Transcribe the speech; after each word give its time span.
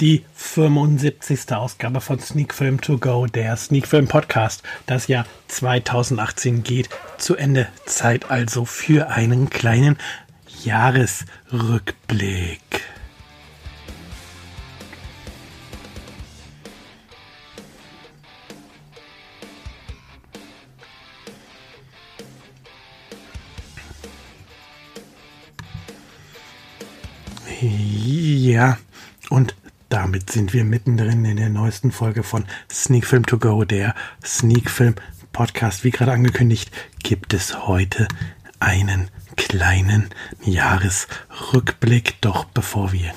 die 0.00 0.24
75. 0.34 1.52
Ausgabe 1.52 2.00
von 2.00 2.18
Sneak 2.20 2.54
Film 2.54 2.80
To 2.80 2.98
Go, 2.98 3.26
der 3.26 3.56
Sneak 3.56 3.86
Film 3.86 4.08
Podcast. 4.08 4.62
Das 4.86 5.08
Jahr 5.08 5.26
2018 5.48 6.62
geht 6.62 6.88
zu 7.18 7.36
Ende. 7.36 7.68
Zeit 7.84 8.30
also 8.30 8.64
für 8.64 9.10
einen 9.10 9.50
kleinen 9.50 9.98
Jahresrückblick. 10.64 12.58
Sind 30.28 30.52
wir 30.52 30.64
mittendrin 30.64 31.24
in 31.24 31.36
der 31.36 31.48
neuesten 31.48 31.90
Folge 31.90 32.22
von 32.22 32.44
Sneak 32.70 33.06
Film 33.06 33.24
To 33.26 33.38
Go, 33.38 33.64
der 33.64 33.94
Sneak 34.24 34.70
Film 34.70 34.94
Podcast. 35.32 35.84
Wie 35.84 35.90
gerade 35.90 36.12
angekündigt, 36.12 36.70
gibt 37.02 37.32
es 37.34 37.66
heute 37.66 38.08
einen 38.60 39.08
kleinen 39.36 40.10
Jahresrückblick. 40.42 42.20
Doch 42.20 42.44
bevor 42.44 42.92
wir 42.92 43.12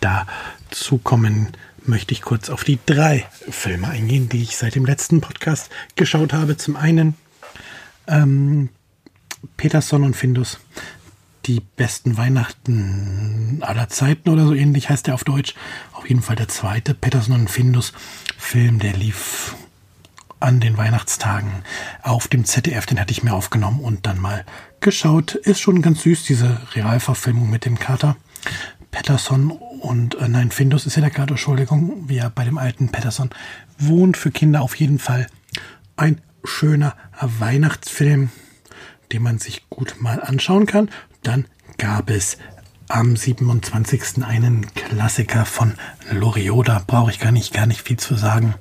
dazu 0.00 0.98
kommen, 0.98 1.48
möchte 1.84 2.12
ich 2.12 2.22
kurz 2.22 2.48
auf 2.48 2.64
die 2.64 2.78
drei 2.86 3.26
Filme 3.50 3.88
eingehen, 3.88 4.28
die 4.28 4.42
ich 4.42 4.56
seit 4.56 4.74
dem 4.74 4.84
letzten 4.84 5.20
Podcast 5.20 5.70
geschaut 5.96 6.32
habe. 6.32 6.56
Zum 6.56 6.76
einen 6.76 7.14
ähm, 8.06 8.68
Peterson 9.56 10.04
und 10.04 10.14
Findus 10.14 10.60
die 11.46 11.60
besten 11.60 12.16
Weihnachten 12.16 13.58
aller 13.62 13.88
Zeiten 13.88 14.28
oder 14.28 14.46
so 14.46 14.54
ähnlich 14.54 14.88
heißt 14.88 15.06
der 15.06 15.14
auf 15.14 15.24
Deutsch. 15.24 15.54
Auf 16.02 16.08
jeden 16.08 16.22
Fall 16.22 16.34
der 16.34 16.48
zweite 16.48 16.94
Patterson 16.94 17.42
und 17.42 17.48
Findus 17.48 17.92
Film, 18.36 18.80
der 18.80 18.92
lief 18.92 19.54
an 20.40 20.58
den 20.58 20.76
Weihnachtstagen 20.76 21.62
auf 22.02 22.26
dem 22.26 22.44
ZDF, 22.44 22.86
den 22.86 22.98
hatte 22.98 23.12
ich 23.12 23.22
mir 23.22 23.32
aufgenommen 23.32 23.78
und 23.78 24.04
dann 24.04 24.18
mal 24.18 24.44
geschaut. 24.80 25.36
Ist 25.36 25.60
schon 25.60 25.80
ganz 25.80 26.02
süß, 26.02 26.24
diese 26.24 26.60
Realverfilmung 26.74 27.48
mit 27.48 27.64
dem 27.64 27.78
Kater. 27.78 28.16
Patterson 28.90 29.52
und, 29.52 30.16
äh, 30.16 30.26
nein, 30.26 30.50
Findus 30.50 30.86
ist 30.86 30.96
ja 30.96 31.02
der 31.02 31.12
Kater, 31.12 31.30
Entschuldigung, 31.34 32.08
wie 32.08 32.18
er 32.18 32.30
bei 32.30 32.44
dem 32.44 32.58
alten 32.58 32.88
Patterson 32.88 33.30
wohnt. 33.78 34.16
Für 34.16 34.32
Kinder 34.32 34.60
auf 34.60 34.74
jeden 34.74 34.98
Fall 34.98 35.28
ein 35.94 36.20
schöner 36.42 36.96
Weihnachtsfilm, 37.20 38.30
den 39.12 39.22
man 39.22 39.38
sich 39.38 39.70
gut 39.70 39.94
mal 40.00 40.20
anschauen 40.20 40.66
kann. 40.66 40.90
Dann 41.22 41.46
gab 41.78 42.10
es 42.10 42.38
am 42.92 43.16
27. 43.16 44.22
einen 44.22 44.66
Klassiker 44.74 45.46
von 45.46 45.72
Lorioda, 46.10 46.84
brauche 46.86 47.10
ich 47.10 47.18
gar 47.18 47.32
nicht, 47.32 47.54
gar 47.54 47.64
nicht 47.64 47.80
viel 47.80 47.96
zu 47.96 48.16
sagen. 48.16 48.54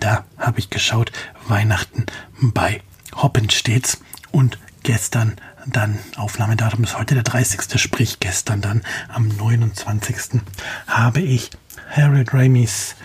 Da 0.00 0.24
habe 0.38 0.58
ich 0.58 0.70
geschaut, 0.70 1.12
Weihnachten 1.48 2.06
bei 2.40 2.80
Hoppen 3.14 3.50
stets 3.50 4.00
und 4.32 4.58
gestern 4.84 5.36
dann, 5.66 5.98
Aufnahmedatum 6.16 6.84
ist 6.84 6.98
heute 6.98 7.12
der 7.12 7.24
30. 7.24 7.78
Sprich 7.78 8.20
gestern 8.20 8.62
dann 8.62 8.82
am 9.08 9.28
29. 9.28 10.40
habe 10.86 11.20
ich 11.20 11.50
Harold 11.90 12.32
Ramis 12.32 12.96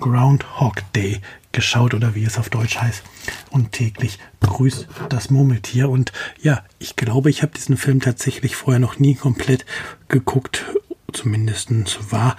Groundhog 0.00 0.76
Day 0.94 1.20
geschaut 1.52 1.92
oder 1.92 2.14
wie 2.14 2.24
es 2.24 2.38
auf 2.38 2.48
Deutsch 2.48 2.78
heißt. 2.78 3.02
Und 3.50 3.72
täglich 3.72 4.18
grüßt 4.40 4.88
das 5.08 5.30
Murmeltier. 5.30 5.88
Und 5.88 6.12
ja, 6.40 6.62
ich 6.78 6.96
glaube, 6.96 7.30
ich 7.30 7.42
habe 7.42 7.52
diesen 7.52 7.76
Film 7.76 8.00
tatsächlich 8.00 8.56
vorher 8.56 8.80
noch 8.80 8.98
nie 8.98 9.14
komplett 9.14 9.64
geguckt. 10.08 10.64
Zumindest 11.12 11.70
war 12.10 12.36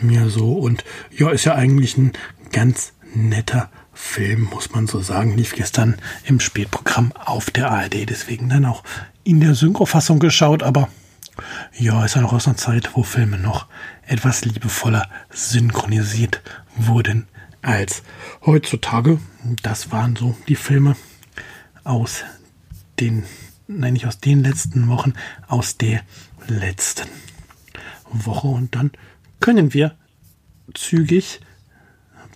mir 0.00 0.28
so. 0.30 0.54
Und 0.54 0.84
ja, 1.16 1.30
ist 1.30 1.44
ja 1.44 1.54
eigentlich 1.54 1.96
ein 1.96 2.12
ganz 2.52 2.92
netter 3.14 3.70
Film, 3.92 4.44
muss 4.44 4.72
man 4.72 4.86
so 4.86 5.00
sagen. 5.00 5.36
Lief 5.36 5.54
gestern 5.54 5.96
im 6.24 6.40
Spätprogramm 6.40 7.12
auf 7.12 7.50
der 7.50 7.70
ARD. 7.70 8.08
Deswegen 8.08 8.48
dann 8.48 8.64
auch 8.64 8.82
in 9.24 9.40
der 9.40 9.54
Synchrofassung 9.54 10.18
geschaut. 10.18 10.62
Aber 10.62 10.88
ja, 11.78 12.04
ist 12.04 12.14
ja 12.14 12.22
noch 12.22 12.32
aus 12.32 12.46
einer 12.46 12.56
Zeit, 12.56 12.90
wo 12.94 13.02
Filme 13.02 13.38
noch 13.38 13.66
etwas 14.06 14.44
liebevoller 14.44 15.08
synchronisiert 15.30 16.42
wurden 16.76 17.26
als 17.62 18.02
heutzutage. 18.44 19.18
Das 19.62 19.90
waren 19.90 20.16
so 20.16 20.36
die 20.48 20.56
Filme 20.56 20.96
aus 21.84 22.24
den, 23.00 23.24
nein, 23.66 23.94
nicht 23.94 24.06
aus 24.06 24.18
den 24.18 24.42
letzten 24.42 24.88
Wochen, 24.88 25.14
aus 25.46 25.78
der 25.78 26.02
letzten 26.48 27.08
Woche. 28.10 28.48
Und 28.48 28.74
dann 28.74 28.90
können 29.40 29.72
wir 29.72 29.96
zügig, 30.74 31.40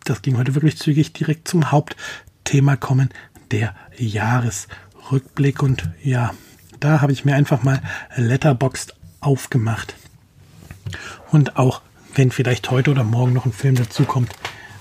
das 0.05 0.23
ging 0.23 0.37
heute 0.37 0.55
wirklich 0.55 0.79
zügig, 0.79 1.13
direkt 1.13 1.49
zum 1.49 1.71
Hauptthema 1.71 2.77
kommen, 2.77 3.11
der 3.51 3.75
Jahresrückblick. 3.97 5.63
Und 5.63 5.91
ja, 6.03 6.35
da 6.81 7.01
habe 7.01 7.13
ich 7.13 7.25
mir 7.25 7.35
einfach 7.35 7.63
mal 7.63 7.83
Letterboxd 8.15 8.95
aufgemacht. 9.21 9.95
Und 11.31 11.57
auch 11.57 11.83
wenn 12.15 12.31
vielleicht 12.31 12.71
heute 12.71 12.93
oder 12.93 13.05
morgen 13.05 13.33
noch 13.33 13.45
ein 13.45 13.53
Film 13.53 13.75
dazukommt, 13.75 14.33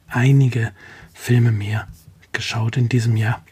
einige 0.08 0.72
Filme 1.14 1.52
mehr 1.52 1.88
geschaut 2.32 2.78
in 2.78 2.90
diesem 2.90 3.16
Jahr. 3.16 3.44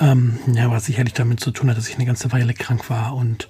Ähm, 0.00 0.38
ja, 0.52 0.70
was 0.70 0.86
sicherlich 0.86 1.12
damit 1.12 1.40
zu 1.40 1.50
tun 1.50 1.68
hat, 1.68 1.76
dass 1.76 1.88
ich 1.88 1.96
eine 1.96 2.06
ganze 2.06 2.32
Weile 2.32 2.54
krank 2.54 2.88
war 2.88 3.14
und 3.14 3.48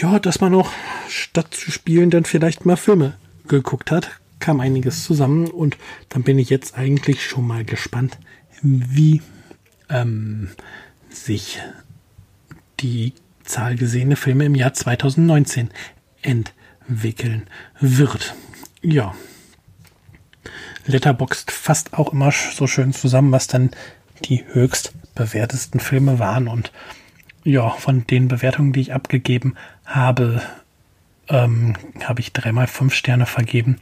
ja, 0.00 0.18
dass 0.18 0.40
man 0.40 0.54
auch 0.54 0.70
statt 1.08 1.54
zu 1.54 1.70
spielen 1.70 2.10
dann 2.10 2.24
vielleicht 2.24 2.66
mal 2.66 2.76
Filme 2.76 3.14
geguckt 3.48 3.90
hat, 3.90 4.10
kam 4.38 4.60
einiges 4.60 5.04
zusammen 5.04 5.46
und 5.46 5.78
dann 6.08 6.22
bin 6.22 6.38
ich 6.38 6.50
jetzt 6.50 6.76
eigentlich 6.76 7.24
schon 7.24 7.46
mal 7.46 7.64
gespannt, 7.64 8.18
wie 8.62 9.22
ähm, 9.88 10.50
sich 11.08 11.60
die 12.80 13.14
Zahl 13.44 13.76
gesehener 13.76 14.16
Filme 14.16 14.44
im 14.44 14.54
Jahr 14.54 14.74
2019 14.74 15.70
entwickeln 16.20 17.46
wird. 17.80 18.34
Ja. 18.82 19.14
Letterboxd 20.86 21.50
fasst 21.50 21.94
auch 21.94 22.12
immer 22.12 22.30
so 22.30 22.66
schön 22.66 22.92
zusammen, 22.92 23.32
was 23.32 23.46
dann 23.46 23.70
die 24.24 24.44
höchst 24.52 24.92
bewertesten 25.14 25.80
Filme 25.80 26.18
waren. 26.18 26.48
Und 26.48 26.72
ja, 27.44 27.70
von 27.70 28.06
den 28.06 28.28
Bewertungen, 28.28 28.72
die 28.72 28.80
ich 28.80 28.94
abgegeben 28.94 29.56
habe, 29.84 30.42
ähm, 31.28 31.74
habe 32.04 32.20
ich 32.20 32.32
dreimal 32.32 32.66
fünf 32.66 32.94
Sterne 32.94 33.26
vergeben. 33.26 33.78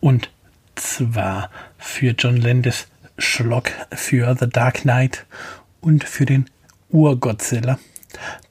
Und 0.00 0.30
zwar 0.74 1.50
für 1.78 2.14
John 2.16 2.36
Landis 2.36 2.88
Schlock, 3.18 3.70
für 3.92 4.34
The 4.38 4.48
Dark 4.48 4.82
Knight 4.82 5.26
und 5.80 6.04
für 6.04 6.26
den 6.26 6.46
Ur-Godzilla. 6.90 7.78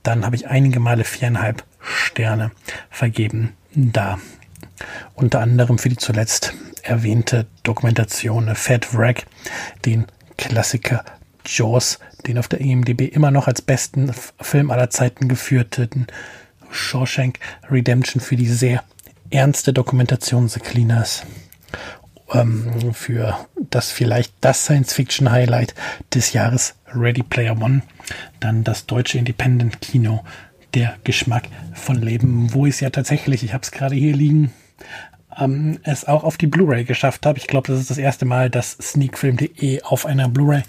Dann 0.04 0.26
habe 0.26 0.36
ich 0.36 0.48
einige 0.48 0.80
Male 0.80 1.04
viereinhalb 1.04 1.64
Sterne 1.82 2.52
vergeben. 2.90 3.54
Da 3.74 4.20
unter 5.16 5.42
anderem 5.42 5.78
für 5.78 5.90
die 5.90 5.98
zuletzt 5.98 6.54
erwähnte 6.84 7.48
Dokumentation 7.64 8.56
Fat 8.56 8.96
Wreck, 8.96 9.26
den 9.86 10.06
Klassiker 10.40 11.04
Jaws, 11.46 12.00
den 12.26 12.38
auf 12.38 12.48
der 12.48 12.62
IMDb 12.62 13.02
immer 13.14 13.30
noch 13.30 13.48
als 13.48 13.62
besten 13.62 14.14
Film 14.40 14.72
aller 14.72 14.90
Zeiten 14.90 15.28
geführten 15.28 16.08
Shawshank 16.72 17.40
Redemption 17.70 18.22
für 18.22 18.38
die 18.38 18.48
sehr 18.48 18.84
ernste 19.32 19.74
Dokumentation 19.74 20.48
The 20.48 20.62
Cleaners. 20.62 21.24
Ähm, 22.32 22.94
für 22.94 23.38
das 23.70 23.92
vielleicht 23.92 24.34
das 24.40 24.64
Science-Fiction-Highlight 24.64 25.76
des 26.14 26.32
Jahres 26.32 26.76
Ready 26.96 27.24
Player 27.24 27.62
One. 27.62 27.82
Dann 28.40 28.64
das 28.64 28.86
deutsche 28.86 29.18
Independent-Kino, 29.18 30.24
der 30.74 30.96
Geschmack 31.04 31.50
von 31.74 32.02
Leben, 32.02 32.54
wo 32.54 32.66
es 32.66 32.80
ja 32.80 32.92
tatsächlich, 32.92 33.44
ich 33.44 33.54
habe 33.54 33.64
es 33.64 33.72
gerade 33.72 33.96
hier 33.96 34.16
liegen, 34.16 34.54
ähm, 35.38 35.80
es 35.84 36.06
auch 36.06 36.24
auf 36.24 36.38
die 36.38 36.48
Blu-ray 36.48 36.84
geschafft 36.84 37.26
habe. 37.26 37.38
Ich 37.38 37.48
glaube, 37.48 37.72
das 37.72 37.80
ist 37.80 37.90
das 37.90 37.98
erste 37.98 38.26
Mal, 38.26 38.50
dass 38.50 38.72
sneakfilm.de 38.72 39.84
auf 39.84 40.06
einer 40.06 40.30
Blu-ray 40.30 40.64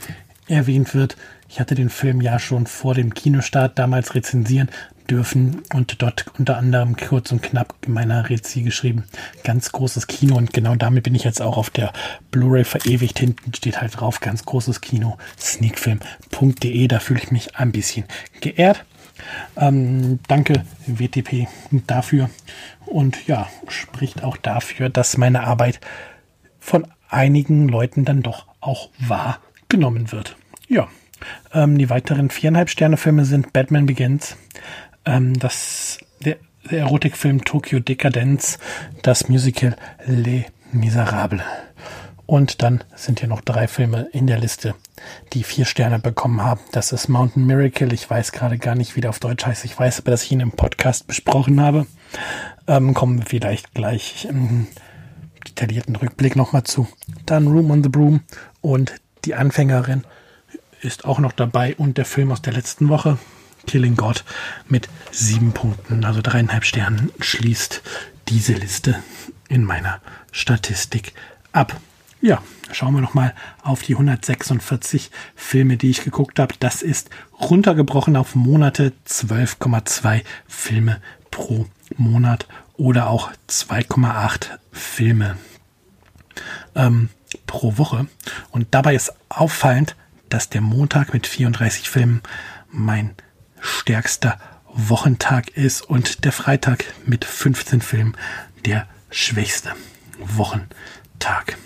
erwähnt 0.49 0.95
wird. 0.95 1.17
Ich 1.49 1.61
hatte 1.61 1.75
den 1.75 1.91
Film 1.91 2.21
ja 2.21 2.39
schon 2.39 2.67
vor 2.67 2.95
dem 2.95 3.15
Kinostart 3.15 3.79
damals 3.79 4.15
rezensieren 4.15 4.69
dürfen 5.11 5.63
und 5.75 6.01
dort 6.03 6.27
unter 6.39 6.57
anderem 6.57 6.97
kurz 6.97 7.33
und 7.33 7.43
knapp 7.43 7.75
in 7.85 7.93
meiner 7.93 8.31
Rezi 8.31 8.63
geschrieben. 8.63 9.05
Ganz 9.43 9.73
großes 9.73 10.07
Kino 10.07 10.37
und 10.37 10.53
genau 10.53 10.77
damit 10.77 11.05
bin 11.05 11.15
ich 11.15 11.25
jetzt 11.25 11.43
auch 11.43 11.57
auf 11.57 11.71
der 11.71 11.93
Blu-ray 12.31 12.65
verewigt. 12.65 13.19
Hinten 13.19 13.53
steht 13.55 13.81
halt 13.81 14.01
drauf, 14.01 14.21
ganz 14.21 14.45
großes 14.45 14.81
Kino, 14.81 15.19
sneakfilm.de. 15.39 16.87
Da 16.87 17.01
fühle 17.01 17.21
ich 17.21 17.31
mich 17.33 17.57
ein 17.57 17.73
bisschen 17.73 18.05
geehrt. 18.41 18.85
Ähm, 19.57 20.19
danke 20.29 20.65
WTP 20.87 21.47
dafür 21.87 22.31
und 22.87 23.27
ja, 23.27 23.49
spricht 23.69 24.25
auch 24.25 24.37
dafür, 24.37 24.89
dass 24.89 25.17
meine 25.17 25.45
Arbeit 25.45 25.81
von 26.59 26.87
einigen 27.09 27.69
Leuten 27.69 28.05
dann 28.05 28.23
doch 28.23 28.47
auch 28.61 28.91
wahrgenommen 28.99 30.13
wird. 30.13 30.37
Ja, 30.69 30.89
ähm, 31.53 31.79
die 31.79 31.91
weiteren 31.91 32.31
viereinhalb 32.31 32.71
Sterne 32.71 32.97
Filme 32.97 33.25
sind 33.25 33.53
Batman 33.53 33.87
Begins, 33.87 34.37
ähm, 35.05 35.39
das, 35.39 35.99
der, 36.25 36.37
der 36.71 36.81
Erotikfilm 36.81 37.45
Tokyo 37.45 37.81
Dekadenz, 37.81 38.59
das 39.03 39.29
Musical 39.29 39.77
Les 40.07 40.45
Miserables. 40.73 41.43
Und 42.31 42.63
dann 42.63 42.85
sind 42.95 43.19
hier 43.19 43.29
noch 43.29 43.41
drei 43.41 43.67
Filme 43.67 44.09
in 44.13 44.29
der 44.29 44.39
Liste, 44.39 44.77
die 45.33 45.43
vier 45.43 45.65
Sterne 45.65 45.99
bekommen 45.99 46.41
haben. 46.41 46.61
Das 46.71 46.93
ist 46.93 47.09
Mountain 47.09 47.45
Miracle. 47.45 47.93
Ich 47.93 48.09
weiß 48.09 48.31
gerade 48.31 48.57
gar 48.57 48.77
nicht, 48.77 48.95
wie 48.95 49.01
der 49.01 49.11
auf 49.11 49.19
Deutsch 49.19 49.45
heißt. 49.45 49.65
Ich 49.65 49.77
weiß 49.77 49.99
aber, 49.99 50.13
dass 50.13 50.23
ich 50.23 50.31
ihn 50.31 50.39
im 50.39 50.53
Podcast 50.53 51.09
besprochen 51.09 51.61
habe. 51.61 51.89
Ähm, 52.69 52.95
kommen 52.95 53.19
wir 53.19 53.27
vielleicht 53.27 53.75
gleich 53.75 54.27
im 54.27 54.69
detaillierten 55.45 55.97
Rückblick 55.97 56.37
nochmal 56.37 56.63
zu. 56.63 56.87
Dann 57.27 57.49
Room 57.49 57.73
on 57.73 57.83
the 57.83 57.89
Broom 57.89 58.21
und 58.61 58.93
die 59.25 59.35
Anfängerin 59.35 60.05
ist 60.83 61.07
auch 61.07 61.19
noch 61.19 61.33
dabei 61.33 61.75
und 61.75 61.99
der 61.99 62.05
Film 62.05 62.31
aus 62.31 62.43
der 62.43 62.53
letzten 62.53 62.91
Woche, 62.91 63.19
Killing 63.67 63.97
God, 63.97 64.23
mit 64.69 64.89
sieben 65.11 65.51
Punkten, 65.51 66.05
also 66.05 66.21
dreieinhalb 66.23 66.65
Sternen, 66.65 67.11
schließt 67.19 67.83
diese 68.29 68.53
Liste 68.53 69.03
in 69.49 69.65
meiner 69.65 70.01
Statistik 70.31 71.13
ab. 71.51 71.75
Ja, 72.23 72.43
schauen 72.71 72.95
wir 72.95 73.01
noch 73.01 73.15
mal 73.15 73.35
auf 73.63 73.83
die 73.83 73.95
146 73.95 75.11
Filme, 75.35 75.79
die 75.79 75.89
ich 75.89 76.05
geguckt 76.05 76.39
habe. 76.39 76.55
Das 76.61 76.83
ist 76.83 77.09
runtergebrochen 77.41 78.17
auf 78.17 78.35
Monate 78.35 78.93
12,2 79.09 80.23
Filme 80.47 81.01
pro 81.31 81.67
Monat 81.97 82.47
oder 82.77 83.09
auch 83.09 83.31
2,8 83.49 84.59
Filme 84.71 85.39
ähm, 86.75 87.09
pro 87.47 87.79
Woche. 87.79 88.07
Und 88.51 88.69
dabei 88.73 88.95
ist 88.95 89.15
auffallend, 89.31 89.97
dass 90.29 90.51
der 90.51 90.61
Montag 90.61 91.15
mit 91.15 91.27
34 91.27 91.89
Filmen 91.89 92.21
mein 92.71 93.15
stärkster 93.61 94.39
Wochentag 94.73 95.49
ist 95.57 95.83
und 95.83 96.25
der 96.25 96.33
Freitag 96.33 96.85
mit 97.07 97.25
15 97.25 97.81
Filmen 97.81 98.15
der 98.67 98.87
schwächste 99.11 99.73
Wochentag. 100.19 101.57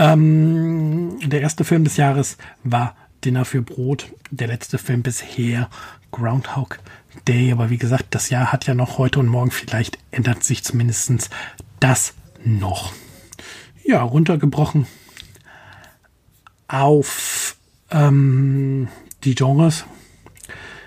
Ähm, 0.00 1.18
der 1.22 1.42
erste 1.42 1.62
Film 1.62 1.84
des 1.84 1.98
Jahres 1.98 2.38
war 2.64 2.96
Dinner 3.22 3.44
für 3.44 3.60
Brot. 3.60 4.10
Der 4.30 4.48
letzte 4.48 4.78
Film 4.78 5.02
bisher 5.02 5.68
Groundhog 6.10 6.78
Day. 7.28 7.52
Aber 7.52 7.68
wie 7.68 7.76
gesagt, 7.76 8.06
das 8.10 8.30
Jahr 8.30 8.50
hat 8.50 8.66
ja 8.66 8.74
noch 8.74 8.96
heute 8.96 9.20
und 9.20 9.28
morgen. 9.28 9.50
Vielleicht 9.50 9.98
ändert 10.10 10.42
sich 10.42 10.64
zumindest 10.64 11.28
das 11.80 12.14
noch. 12.42 12.94
Ja, 13.84 14.02
runtergebrochen 14.02 14.86
auf 16.66 17.56
ähm, 17.90 18.88
die 19.24 19.34
Genres 19.34 19.84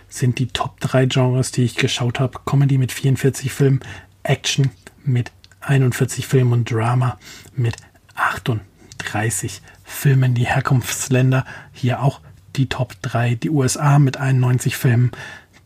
sind 0.10 0.40
die 0.40 0.48
Top 0.48 0.80
3 0.80 1.06
Genres, 1.06 1.52
die 1.52 1.64
ich 1.64 1.76
geschaut 1.76 2.20
habe. 2.20 2.40
Comedy 2.46 2.80
mit 2.80 2.92
44 2.92 3.52
Filmen, 3.52 3.82
Action 4.24 4.72
mit 5.04 5.32
41 5.62 6.26
Filmen 6.26 6.54
und 6.54 6.72
Drama 6.72 7.20
mit 7.56 7.76
28 8.16 8.73
30 9.06 9.62
Filmen. 9.84 10.34
Die 10.34 10.46
Herkunftsländer 10.46 11.46
hier 11.72 12.02
auch 12.02 12.22
die 12.56 12.70
Top 12.70 12.96
3. 13.02 13.36
Die 13.36 13.50
USA 13.50 14.00
mit 14.00 14.18
91 14.18 14.78
Filmen, 14.78 15.12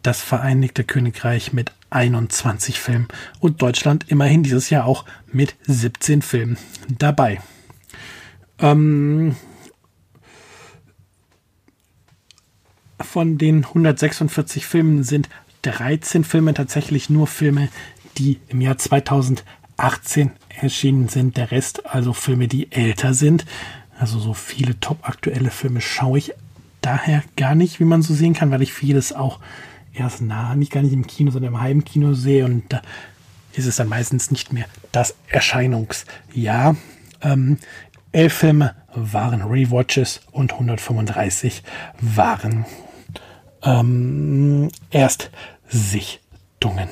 das 0.04 0.22
Vereinigte 0.22 0.84
Königreich 0.84 1.54
mit 1.54 1.72
21 1.90 2.80
Filmen 2.80 3.08
und 3.40 3.62
Deutschland 3.62 4.06
immerhin 4.10 4.44
dieses 4.44 4.70
Jahr 4.70 4.86
auch 4.86 5.06
mit 5.32 5.56
17 5.68 6.22
Filmen 6.22 6.58
dabei. 6.98 7.40
Ähm, 8.60 9.36
von 13.00 13.38
den 13.38 13.64
146 13.66 14.66
Filmen 14.66 15.04
sind 15.04 15.30
13 15.62 16.24
Filme 16.24 16.54
tatsächlich 16.54 17.10
nur 17.10 17.28
Filme, 17.28 17.70
die 18.18 18.40
im 18.48 18.62
Jahr 18.62 18.78
2018 18.78 20.32
erschienen 20.58 21.08
sind. 21.08 21.38
Der 21.38 21.52
Rest 21.52 21.86
also 21.86 22.14
Filme, 22.14 22.48
die 22.48 22.72
älter 22.72 23.14
sind. 23.14 23.46
Also 24.00 24.20
so 24.20 24.34
viele 24.34 24.80
top-aktuelle 24.80 25.50
Filme 25.50 25.82
schaue 25.82 26.18
ich 26.20 26.34
daher 26.82 27.24
gar 27.36 27.56
nicht, 27.56 27.80
wie 27.80 27.86
man 27.86 28.02
so 28.02 28.14
sehen 28.14 28.34
kann, 28.34 28.52
weil 28.52 28.62
ich 28.62 28.74
vieles 28.74 29.14
auch 29.14 29.40
erst 29.94 30.22
nah, 30.22 30.56
nicht 30.56 30.72
gar 30.72 30.84
nicht 30.84 30.94
im 30.94 31.08
Kino, 31.08 31.32
sondern 31.32 31.54
im 31.54 31.62
Heimkino 31.62 32.14
sehe 32.14 32.46
und 32.46 32.64
da 32.70 32.82
ist 33.54 33.66
es 33.66 33.78
dann 33.78 33.90
meistens 33.90 34.30
nicht 34.30 34.54
mehr 34.54 34.66
das 34.92 35.16
Erscheinungsjahr. 35.30 36.76
Ähm, 37.22 37.58
elf 38.12 38.34
Filme 38.34 38.76
waren 38.94 39.42
Rewatches 39.42 40.22
und 40.32 40.54
135 40.54 41.64
waren 42.00 42.66
ähm, 43.64 44.70
Erstsichtungen. 44.92 46.90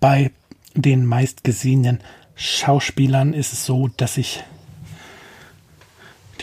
Bei 0.00 0.30
den 0.74 1.06
meistgesehenen 1.06 2.00
Schauspielern 2.36 3.32
ist 3.32 3.52
es 3.52 3.64
so, 3.64 3.88
dass 3.96 4.14
sich 4.14 4.44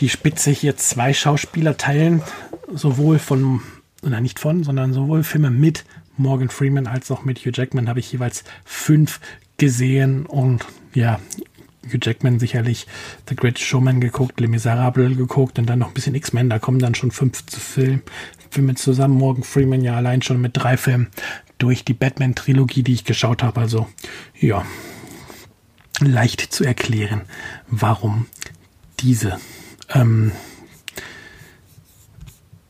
die 0.00 0.08
Spitze 0.08 0.50
hier 0.50 0.76
zwei 0.76 1.14
Schauspieler 1.14 1.76
teilen, 1.76 2.22
sowohl 2.72 3.18
von, 3.18 3.62
oder 4.02 4.20
nicht 4.20 4.40
von, 4.40 4.64
sondern 4.64 4.92
sowohl 4.92 5.22
Filme 5.22 5.50
mit 5.50 5.84
Morgan 6.16 6.48
Freeman 6.48 6.86
als 6.86 7.10
auch 7.10 7.24
mit 7.24 7.38
Hugh 7.40 7.52
Jackman 7.54 7.88
habe 7.88 8.00
ich 8.00 8.12
jeweils 8.12 8.44
fünf 8.64 9.20
gesehen 9.56 10.26
und 10.26 10.64
ja, 10.94 11.20
Hugh 11.86 11.98
Jackman 12.02 12.40
sicherlich 12.40 12.86
The 13.28 13.36
Great 13.36 13.58
Showman 13.58 14.00
geguckt, 14.00 14.40
Les 14.40 14.48
Miserables 14.48 15.16
geguckt 15.16 15.58
und 15.58 15.66
dann 15.66 15.78
noch 15.78 15.88
ein 15.88 15.94
bisschen 15.94 16.14
X-Men, 16.14 16.50
da 16.50 16.58
kommen 16.58 16.78
dann 16.78 16.94
schon 16.94 17.10
fünf 17.10 17.42
Film, 17.50 18.02
Filme 18.50 18.74
zusammen. 18.74 19.18
Morgan 19.18 19.42
Freeman 19.42 19.82
ja 19.82 19.96
allein 19.96 20.22
schon 20.22 20.40
mit 20.40 20.56
drei 20.56 20.76
Filmen 20.76 21.08
durch 21.58 21.84
die 21.84 21.94
Batman-Trilogie, 21.94 22.82
die 22.82 22.94
ich 22.94 23.04
geschaut 23.04 23.42
habe. 23.42 23.60
Also 23.60 23.88
ja, 24.40 24.64
leicht 26.00 26.40
zu 26.40 26.64
erklären, 26.64 27.22
warum 27.68 28.26
diese 29.00 29.38
ähm, 29.90 30.32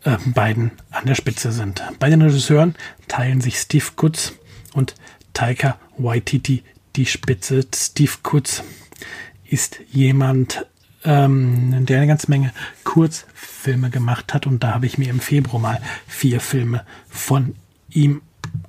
äh, 0.04 0.16
beiden 0.26 0.72
an 0.90 1.06
der 1.06 1.14
Spitze 1.14 1.52
sind. 1.52 1.82
Bei 1.98 2.10
den 2.10 2.22
Regisseuren 2.22 2.74
teilen 3.08 3.40
sich 3.40 3.58
Steve 3.58 3.86
Kutz 3.96 4.34
und 4.74 4.94
Taika 5.32 5.78
Waititi 5.96 6.62
die 6.96 7.06
Spitze. 7.06 7.64
Steve 7.74 8.12
Kutz 8.22 8.62
ist 9.44 9.80
jemand, 9.90 10.66
ähm, 11.04 11.86
der 11.86 11.98
eine 11.98 12.06
ganze 12.06 12.30
Menge 12.30 12.52
Kurzfilme 12.84 13.90
gemacht 13.90 14.34
hat 14.34 14.46
und 14.46 14.62
da 14.62 14.74
habe 14.74 14.86
ich 14.86 14.98
mir 14.98 15.10
im 15.10 15.20
Februar 15.20 15.60
mal 15.60 15.80
vier 16.06 16.40
Filme 16.40 16.84
von 17.08 17.54
ihm 17.90 18.22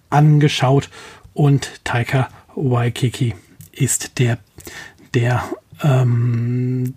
angeschaut 0.09 0.89
und 1.33 1.81
Taika 1.83 2.29
Waikiki 2.55 3.35
ist 3.75 4.19
der, 4.19 4.37
der 5.13 5.43
ähm, 5.83 6.93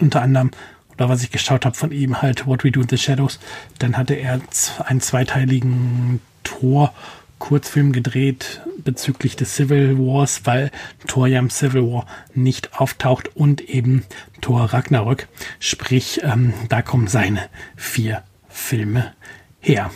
unter 0.00 0.22
anderem, 0.22 0.50
oder 0.94 1.08
was 1.08 1.22
ich 1.22 1.30
geschaut 1.30 1.64
habe 1.64 1.76
von 1.76 1.92
ihm, 1.92 2.22
halt 2.22 2.46
What 2.46 2.64
We 2.64 2.70
Do 2.70 2.80
in 2.80 2.88
the 2.88 2.98
Shadows, 2.98 3.38
dann 3.78 3.96
hatte 3.96 4.14
er 4.14 4.40
einen 4.86 5.00
zweiteiligen 5.00 6.20
Tor 6.42 6.92
Kurzfilm 7.38 7.92
gedreht 7.92 8.62
bezüglich 8.84 9.36
des 9.36 9.54
Civil 9.54 9.98
Wars, 9.98 10.42
weil 10.44 10.70
Thor 11.06 11.26
ja 11.26 11.38
im 11.38 11.50
Civil 11.50 11.82
War 11.82 12.06
nicht 12.32 12.80
auftaucht 12.80 13.36
und 13.36 13.60
eben 13.60 14.04
Thor 14.40 14.72
Ragnarök. 14.72 15.28
Sprich, 15.58 16.20
ähm, 16.22 16.54
da 16.68 16.80
kommen 16.80 17.06
seine 17.06 17.48
vier 17.76 18.22
Filme 18.48 19.12
her. 19.60 19.90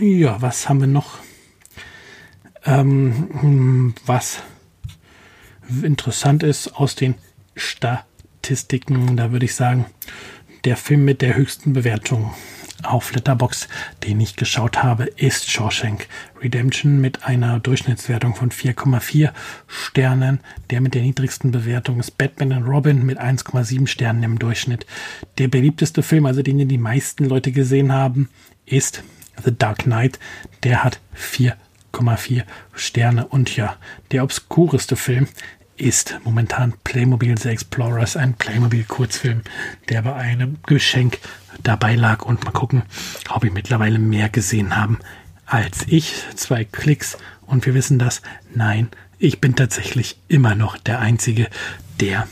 Ja, 0.00 0.40
was 0.42 0.68
haben 0.68 0.80
wir 0.80 0.86
noch? 0.86 1.18
Ähm, 2.64 3.94
was 4.06 4.42
interessant 5.82 6.42
ist 6.42 6.76
aus 6.76 6.94
den 6.94 7.14
Statistiken, 7.56 9.16
da 9.16 9.32
würde 9.32 9.44
ich 9.44 9.54
sagen, 9.54 9.86
der 10.64 10.76
Film 10.76 11.04
mit 11.04 11.22
der 11.22 11.34
höchsten 11.34 11.72
Bewertung 11.72 12.32
auf 12.82 13.12
Letterbox, 13.12 13.68
den 14.02 14.20
ich 14.20 14.36
geschaut 14.36 14.82
habe, 14.82 15.04
ist 15.04 15.50
Shawshank 15.50 16.08
Redemption 16.40 17.00
mit 17.00 17.24
einer 17.24 17.60
Durchschnittswertung 17.60 18.34
von 18.34 18.50
4,4 18.50 19.30
Sternen. 19.66 20.40
Der 20.70 20.80
mit 20.80 20.94
der 20.94 21.02
niedrigsten 21.02 21.52
Bewertung 21.52 22.00
ist 22.00 22.18
Batman 22.18 22.52
and 22.52 22.66
Robin 22.66 23.04
mit 23.04 23.20
1,7 23.20 23.86
Sternen 23.86 24.22
im 24.22 24.38
Durchschnitt. 24.38 24.86
Der 25.38 25.48
beliebteste 25.48 26.02
Film, 26.02 26.26
also 26.26 26.42
den 26.42 26.68
die 26.68 26.78
meisten 26.78 27.24
Leute 27.24 27.52
gesehen 27.52 27.92
haben, 27.92 28.28
ist 28.66 29.02
The 29.44 29.56
Dark 29.56 29.84
Knight. 29.84 30.18
Der 30.62 30.84
hat 30.84 31.00
4,4 31.92 32.44
Sterne. 32.74 33.26
Und 33.26 33.56
ja, 33.56 33.76
der 34.10 34.24
obskureste 34.24 34.96
Film 34.96 35.28
ist 35.76 36.18
momentan 36.24 36.74
Playmobil 36.84 37.36
The 37.38 37.48
Explorers, 37.48 38.16
ein 38.16 38.34
Playmobil-Kurzfilm, 38.34 39.42
der 39.88 40.02
bei 40.02 40.14
einem 40.14 40.58
Geschenk 40.66 41.18
dabei 41.62 41.94
lag. 41.94 42.24
Und 42.24 42.44
mal 42.44 42.52
gucken, 42.52 42.82
ob 43.30 43.42
wir 43.42 43.52
mittlerweile 43.52 43.98
mehr 43.98 44.28
gesehen 44.28 44.76
haben 44.76 44.98
als 45.46 45.86
ich. 45.86 46.24
Zwei 46.36 46.64
Klicks 46.64 47.18
und 47.46 47.66
wir 47.66 47.74
wissen 47.74 47.98
das. 47.98 48.22
Nein, 48.54 48.88
ich 49.18 49.40
bin 49.40 49.56
tatsächlich 49.56 50.18
immer 50.28 50.54
noch 50.54 50.76
der 50.78 51.00
Einzige, 51.00 51.48
der 52.00 52.26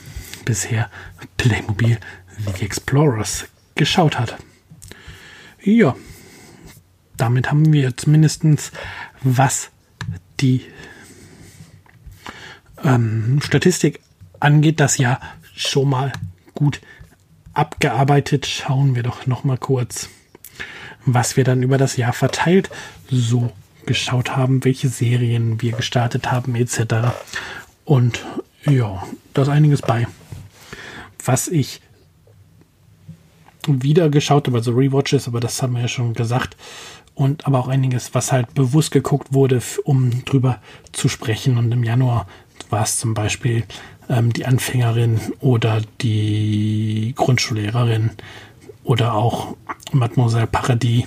bisher 0.44 0.90
Playmobil 1.36 1.98
The 2.56 2.64
Explorers 2.64 3.46
geschaut 3.74 4.18
hat. 4.18 4.36
Ja, 5.62 5.94
damit 7.20 7.50
haben 7.50 7.72
wir 7.72 7.96
zumindest 7.96 8.42
was 9.22 9.70
die 10.40 10.62
ähm, 12.82 13.40
Statistik 13.42 14.00
angeht, 14.38 14.80
das 14.80 14.98
Jahr 14.98 15.20
schon 15.54 15.90
mal 15.90 16.12
gut 16.54 16.80
abgearbeitet. 17.52 18.46
Schauen 18.46 18.94
wir 18.94 19.02
doch 19.02 19.26
noch 19.26 19.44
mal 19.44 19.58
kurz, 19.58 20.08
was 21.04 21.36
wir 21.36 21.44
dann 21.44 21.62
über 21.62 21.78
das 21.78 21.96
Jahr 21.96 22.12
verteilt 22.12 22.70
so 23.10 23.52
geschaut 23.86 24.36
haben, 24.36 24.64
welche 24.64 24.88
Serien 24.88 25.60
wir 25.60 25.72
gestartet 25.72 26.30
haben 26.30 26.54
etc. 26.54 27.12
Und 27.84 28.24
ja, 28.64 29.02
da 29.34 29.42
ist 29.42 29.48
einiges 29.48 29.82
bei. 29.82 30.06
Was 31.24 31.48
ich 31.48 31.80
wieder 33.66 34.08
geschaut 34.08 34.46
habe, 34.46 34.58
also 34.58 34.72
Rewatches, 34.72 35.28
aber 35.28 35.40
das 35.40 35.62
haben 35.62 35.74
wir 35.74 35.82
ja 35.82 35.88
schon 35.88 36.14
gesagt. 36.14 36.56
Und 37.20 37.46
aber 37.46 37.58
auch 37.58 37.68
einiges, 37.68 38.14
was 38.14 38.32
halt 38.32 38.54
bewusst 38.54 38.92
geguckt 38.92 39.34
wurde, 39.34 39.60
um 39.84 40.24
drüber 40.24 40.58
zu 40.92 41.06
sprechen. 41.06 41.58
Und 41.58 41.70
im 41.70 41.84
Januar 41.84 42.26
war 42.70 42.82
es 42.82 42.96
zum 42.96 43.12
Beispiel 43.12 43.64
ähm, 44.08 44.32
die 44.32 44.46
Anfängerin 44.46 45.20
oder 45.38 45.82
die 46.00 47.12
Grundschullehrerin 47.14 48.08
oder 48.84 49.12
auch 49.12 49.54
Mademoiselle 49.92 50.46
Paradis, 50.46 51.04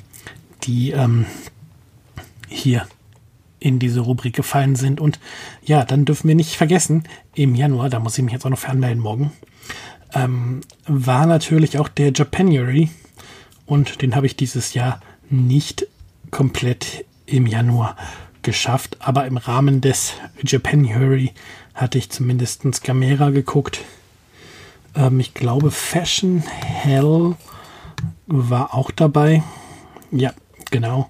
die 0.62 0.92
ähm, 0.92 1.26
hier 2.48 2.86
in 3.60 3.80
diese 3.80 4.02
Rubrik 4.02 4.36
gefallen 4.36 4.76
sind. 4.76 5.02
Und 5.02 5.20
ja, 5.66 5.84
dann 5.84 6.06
dürfen 6.06 6.28
wir 6.28 6.36
nicht 6.36 6.58
vergessen, 6.58 7.08
im 7.34 7.56
Januar, 7.56 7.90
da 7.90 8.00
muss 8.00 8.20
ich 8.20 8.24
mich 8.24 8.34
jetzt 8.34 8.46
auch 8.46 8.52
noch 8.52 8.60
für 8.60 8.70
anmelden 8.70 9.02
morgen, 9.02 9.32
ähm, 10.14 10.62
war 10.86 11.26
natürlich 11.26 11.80
auch 11.80 11.90
der 11.90 12.14
Japanuary. 12.14 12.92
Und 13.66 14.04
den 14.04 14.16
habe 14.16 14.28
ich 14.28 14.36
dieses 14.36 14.76
Jahr 14.76 15.02
nicht 15.32 15.88
komplett 16.34 17.06
im 17.26 17.48
Januar 17.48 17.96
geschafft. 18.42 18.98
Aber 19.00 19.26
im 19.26 19.38
Rahmen 19.38 19.80
des 19.80 20.14
Japanuary 20.42 21.32
hatte 21.74 21.98
ich 21.98 22.10
zumindest 22.10 22.84
Gamera 22.84 23.30
geguckt. 23.30 23.80
Ähm, 24.96 25.20
ich 25.20 25.34
glaube, 25.34 25.72
Fashion 25.72 26.42
Hell 26.42 27.36
war 28.28 28.74
auch 28.74 28.92
dabei. 28.92 29.44
Ja, 30.12 30.34
genau 30.70 31.10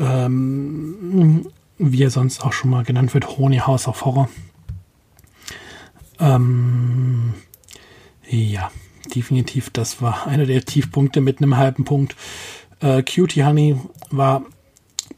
ähm, 0.00 1.46
wie 1.78 2.02
er 2.02 2.10
sonst 2.10 2.42
auch 2.42 2.52
schon 2.52 2.70
mal 2.70 2.84
genannt 2.84 3.14
wird, 3.14 3.38
Honey 3.38 3.58
House 3.58 3.86
of 3.86 4.04
Horror. 4.04 4.28
Ähm, 6.18 7.34
ja, 8.28 8.70
definitiv, 9.14 9.70
das 9.70 10.02
war 10.02 10.26
einer 10.26 10.46
der 10.46 10.64
Tiefpunkte 10.64 11.20
mit 11.20 11.38
einem 11.38 11.56
halben 11.56 11.84
Punkt. 11.84 12.16
Äh, 12.80 13.02
Cutie 13.02 13.44
Honey 13.44 13.76
war 14.10 14.42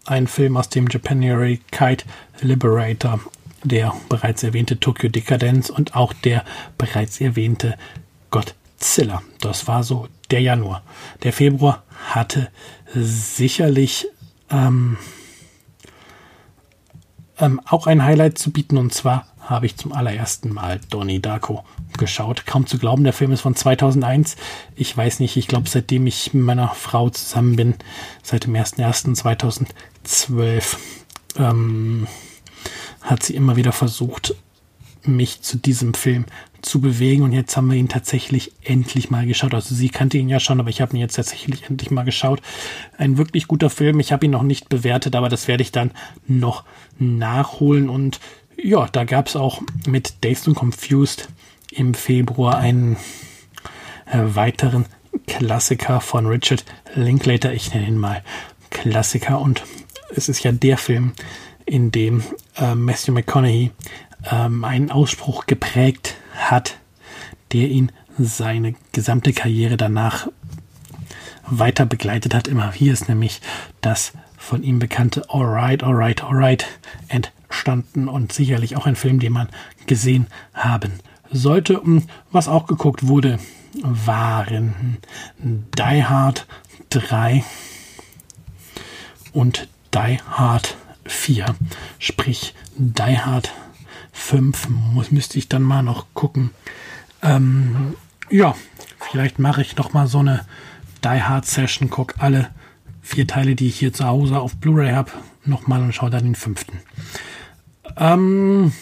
ein 0.04 0.26
Film 0.26 0.57
aus 0.57 0.69
dem 0.69 0.88
Japanuary 0.88 1.61
Kite 1.71 2.04
Liberator, 2.40 3.21
der 3.62 3.95
bereits 4.09 4.42
erwähnte 4.42 4.81
Tokyo 4.81 5.09
Decadence 5.09 5.71
und 5.71 5.95
auch 5.95 6.12
der 6.12 6.45
bereits 6.76 7.21
erwähnte 7.21 7.76
Godzilla. 8.31 9.23
Das 9.40 9.69
war 9.69 9.85
so 9.85 10.09
der 10.31 10.40
Januar. 10.40 10.83
Der 11.23 11.33
Februar 11.33 11.85
hatte 12.07 12.49
sicherlich 12.95 14.09
ähm, 14.50 14.97
ähm, 17.38 17.61
auch 17.64 17.87
ein 17.87 18.04
Highlight 18.04 18.38
zu 18.38 18.50
bieten. 18.50 18.76
Und 18.76 18.92
zwar 18.92 19.26
habe 19.42 19.66
ich 19.66 19.76
zum 19.76 19.92
allerersten 19.92 20.52
Mal 20.52 20.80
Donnie 20.90 21.20
Darko 21.20 21.64
geschaut. 21.99 22.46
Kaum 22.46 22.66
zu 22.66 22.78
glauben, 22.78 23.04
der 23.04 23.12
Film 23.12 23.32
ist 23.32 23.42
von 23.42 23.54
2001. 23.54 24.37
Ich 24.76 24.96
weiß 24.96 25.20
nicht, 25.20 25.37
ich 25.37 25.49
glaube, 25.49 25.68
seitdem 25.68 26.06
ich 26.06 26.32
mit 26.32 26.44
meiner 26.44 26.68
Frau 26.68 27.11
zusammen 27.11 27.56
bin, 27.56 27.75
seit 28.22 28.44
dem 28.44 28.54
01.01.2012, 28.54 30.76
ähm, 31.38 32.06
hat 33.02 33.22
sie 33.22 33.34
immer 33.34 33.56
wieder 33.56 33.72
versucht, 33.72 34.34
mich 35.04 35.42
zu 35.42 35.58
diesem 35.58 35.94
Film 35.94 36.26
zu 36.62 36.80
bewegen. 36.80 37.22
Und 37.22 37.32
jetzt 37.32 37.56
haben 37.56 37.70
wir 37.70 37.76
ihn 37.76 37.88
tatsächlich 37.88 38.52
endlich 38.62 39.11
mal 39.11 39.26
geschaut. 39.26 39.54
Also 39.54 39.75
sie 39.75 39.88
kannte 39.88 40.18
ihn 40.18 40.28
ja 40.28 40.40
schon, 40.40 40.61
aber 40.61 40.70
ich 40.70 40.80
habe 40.80 40.96
ihn 40.96 41.00
jetzt 41.00 41.16
tatsächlich 41.16 41.68
endlich 41.68 41.90
mal 41.90 42.04
geschaut. 42.04 42.40
Ein 42.96 43.18
wirklich 43.18 43.49
guter 43.49 43.68
Film. 43.68 44.00
Ich 44.00 44.12
habe 44.12 44.25
ihn 44.25 44.30
noch 44.30 44.44
nicht 44.44 44.68
bewertet, 44.68 45.16
aber 45.16 45.28
das 45.28 45.49
werde 45.49 45.62
ich 45.62 45.72
dann 45.72 45.90
noch 46.26 46.64
nachholen. 46.99 47.88
Und 47.88 48.20
ja, 48.62 48.87
da 48.87 49.04
gab 49.04 49.26
es 49.26 49.37
auch 49.37 49.61
mit 49.87 50.25
Dazed 50.25 50.49
and 50.49 50.57
Confused 50.57 51.28
im 51.71 51.95
Februar 51.95 52.59
einen 52.59 52.97
äh, 54.07 54.19
weiteren 54.19 54.87
Klassiker 55.26 56.00
von 56.00 56.26
Richard 56.26 56.64
Linklater. 56.95 57.52
Ich 57.52 57.75
nenne 57.75 57.88
ihn 57.88 57.99
mal 57.99 58.23
Klassiker. 58.71 59.40
Und 59.40 59.64
es 60.14 60.28
ist 60.28 60.45
ja 60.45 60.52
der 60.52 60.78
Film, 60.78 61.12
in 61.66 61.90
dem 61.90 62.23
äh, 62.57 62.75
Matthew 62.75 63.12
McConaughey 63.12 63.73
ähm, 64.31 64.64
einen 64.64 64.90
Ausspruch 64.90 65.47
geprägt 65.47 66.14
hat, 66.37 66.78
der 67.52 67.69
ihn 67.69 67.90
seine 68.19 68.75
gesamte 68.92 69.33
Karriere 69.33 69.76
danach 69.76 70.28
weiter 71.47 71.85
begleitet 71.85 72.35
hat. 72.35 72.47
Immer 72.47 72.73
hier 72.73 72.92
ist 72.92 73.09
nämlich 73.09 73.40
das 73.81 74.12
von 74.38 74.62
ihm 74.62 74.78
bekannte 74.78 75.28
Alright, 75.31 75.83
Alright, 75.83 76.23
Alright 76.23 76.66
entstanden 77.52 78.09
und 78.09 78.32
sicherlich 78.32 78.76
auch 78.76 78.87
ein 78.87 78.97
Film, 78.97 79.21
den 79.21 79.35
man 79.35 79.49
gesehen 79.87 80.26
haben 80.54 80.92
sollte. 81.30 81.80
Was 82.30 82.49
auch 82.49 82.66
geguckt 82.66 83.06
wurde, 83.06 83.38
waren 83.75 84.97
Die 85.38 86.04
Hard 86.04 86.47
3 86.90 87.44
und 89.32 89.68
Die 89.94 90.18
Hard 90.30 90.76
4. 91.04 91.44
Sprich, 91.99 92.54
Die 92.76 93.18
Hard 93.18 93.52
5 94.12 94.71
muss, 94.71 95.11
müsste 95.11 95.38
ich 95.38 95.49
dann 95.49 95.62
mal 95.62 95.82
noch 95.82 96.06
gucken. 96.14 96.50
Ähm, 97.23 97.94
ja, 98.30 98.54
vielleicht 98.99 99.38
mache 99.38 99.61
ich 99.61 99.76
noch 99.76 99.92
mal 99.92 100.06
so 100.06 100.21
eine 100.21 100.47
Die 101.04 101.23
Hard 101.23 101.44
Session, 101.44 101.90
gucke 101.90 102.14
alle 102.18 102.49
vier 103.02 103.26
Teile, 103.26 103.54
die 103.56 103.68
ich 103.68 103.78
hier 103.78 103.92
zu 103.92 104.06
Hause 104.06 104.40
auf 104.40 104.56
Blu-ray 104.56 104.92
habe, 104.92 105.12
noch 105.44 105.66
mal 105.66 105.82
und 105.82 105.94
schaue 105.94 106.11
dann 106.11 106.25
den 106.25 106.35
fünften. 106.35 106.78
Ähm, 107.96 108.72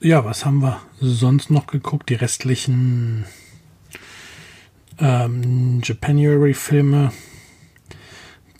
ja, 0.00 0.24
was 0.24 0.44
haben 0.44 0.60
wir 0.60 0.80
sonst 1.00 1.50
noch 1.50 1.66
geguckt? 1.66 2.08
Die 2.08 2.14
restlichen 2.14 3.24
ähm, 4.98 5.80
Japanuary-Filme 5.82 7.12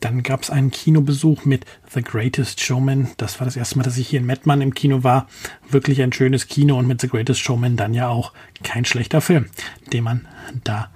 dann 0.02 0.22
gab 0.24 0.42
es 0.42 0.50
einen 0.50 0.70
Kinobesuch 0.70 1.44
mit 1.44 1.64
The 1.94 2.02
Greatest 2.02 2.60
Showman. 2.60 3.12
Das 3.18 3.38
war 3.38 3.44
das 3.44 3.56
erste 3.56 3.78
Mal, 3.78 3.84
dass 3.84 3.96
ich 3.96 4.08
hier 4.08 4.18
in 4.18 4.26
Mettmann 4.26 4.60
im 4.60 4.74
Kino 4.74 5.04
war. 5.04 5.28
Wirklich 5.70 6.02
ein 6.02 6.12
schönes 6.12 6.48
Kino 6.48 6.76
und 6.76 6.88
mit 6.88 7.00
The 7.00 7.08
Greatest 7.08 7.40
Showman 7.40 7.76
dann 7.76 7.94
ja 7.94 8.08
auch 8.08 8.32
kein 8.64 8.84
schlechter 8.84 9.20
Film, 9.20 9.46
den 9.92 10.04
man 10.04 10.26
da 10.64 10.90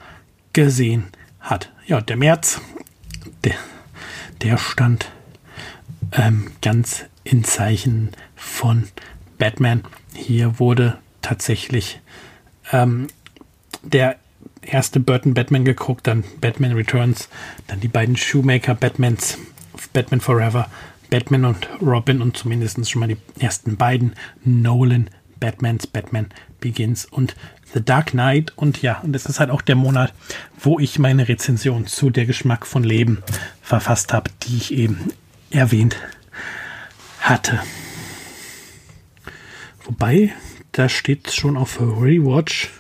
gesehen 0.53 1.05
hat. 1.39 1.73
Ja, 1.87 2.01
der 2.01 2.17
März, 2.17 2.61
der, 3.45 3.55
der 4.43 4.59
stand 4.59 5.13
ähm, 6.11 6.51
ganz 6.61 7.05
in 7.27 7.45
Zeichen 7.45 8.11
von 8.37 8.85
Batman. 9.39 9.83
Hier 10.15 10.59
wurde 10.59 10.99
tatsächlich 11.23 12.01
ähm, 12.73 13.09
der 13.83 14.17
erste 14.63 15.01
Burton 15.01 15.35
Batman 15.35 15.65
geguckt, 15.65 16.07
dann 16.07 16.25
Batman 16.41 16.73
Returns, 16.73 17.29
dann 17.67 17.81
die 17.81 17.89
beiden 17.89 18.17
Shoemaker 18.17 18.75
Batmans, 18.75 19.39
Batman 19.93 20.21
Forever, 20.21 20.69
Batman 21.11 21.45
und 21.45 21.69
Robin 21.81 22.23
und 22.23 22.37
zumindest 22.37 22.89
schon 22.89 23.01
mal 23.01 23.09
die 23.09 23.19
ersten 23.39 23.77
beiden 23.77 24.15
Nolan 24.45 25.11
Batmans, 25.39 25.87
Batman 25.87 26.27
Begins 26.61 27.05
und 27.05 27.37
The 27.75 27.85
Dark 27.85 28.13
Knight 28.13 28.53
und 28.57 28.83
ja, 28.83 29.01
und 29.01 29.15
es 29.15 29.27
ist 29.27 29.41
halt 29.41 29.51
auch 29.51 29.63
der 29.63 29.77
Monat, 29.77 30.15
wo 30.59 30.79
ich 30.79 30.99
meine 30.99 31.29
Rezension 31.29 31.87
zu 31.87 32.11
Der 32.11 32.25
Geschmack 32.25 32.67
von 32.67 32.85
Leben 32.85 33.23
verfasst 33.63 34.13
habe, 34.13 34.31
die 34.45 34.57
ich 34.57 34.73
eben 34.73 35.13
erwähnt 35.51 35.97
hatte. 37.29 37.61
Wobei, 39.85 40.33
da 40.73 40.89
steht 40.89 41.31
schon 41.33 41.57
auf 41.57 41.81
Rewatch. 41.81 42.71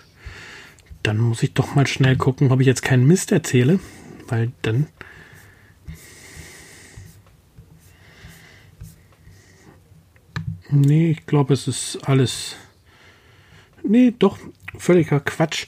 Dann 1.03 1.19
muss 1.19 1.43
ich 1.43 1.55
doch 1.55 1.75
mal 1.75 1.87
schnell 1.87 2.17
gucken, 2.17 2.51
ob 2.51 2.61
ich 2.61 2.67
jetzt 2.67 2.83
keinen 2.83 3.07
Mist 3.07 3.31
erzähle, 3.31 3.79
weil 4.29 4.53
dann 4.63 4.89
Nee, 10.71 11.13
ich 11.13 11.27
glaube, 11.27 11.55
es 11.55 11.69
ist 11.69 11.99
alles. 12.09 12.57
Nee, 13.83 14.13
doch, 14.19 14.39
völliger 14.77 15.21
Quatsch. 15.21 15.67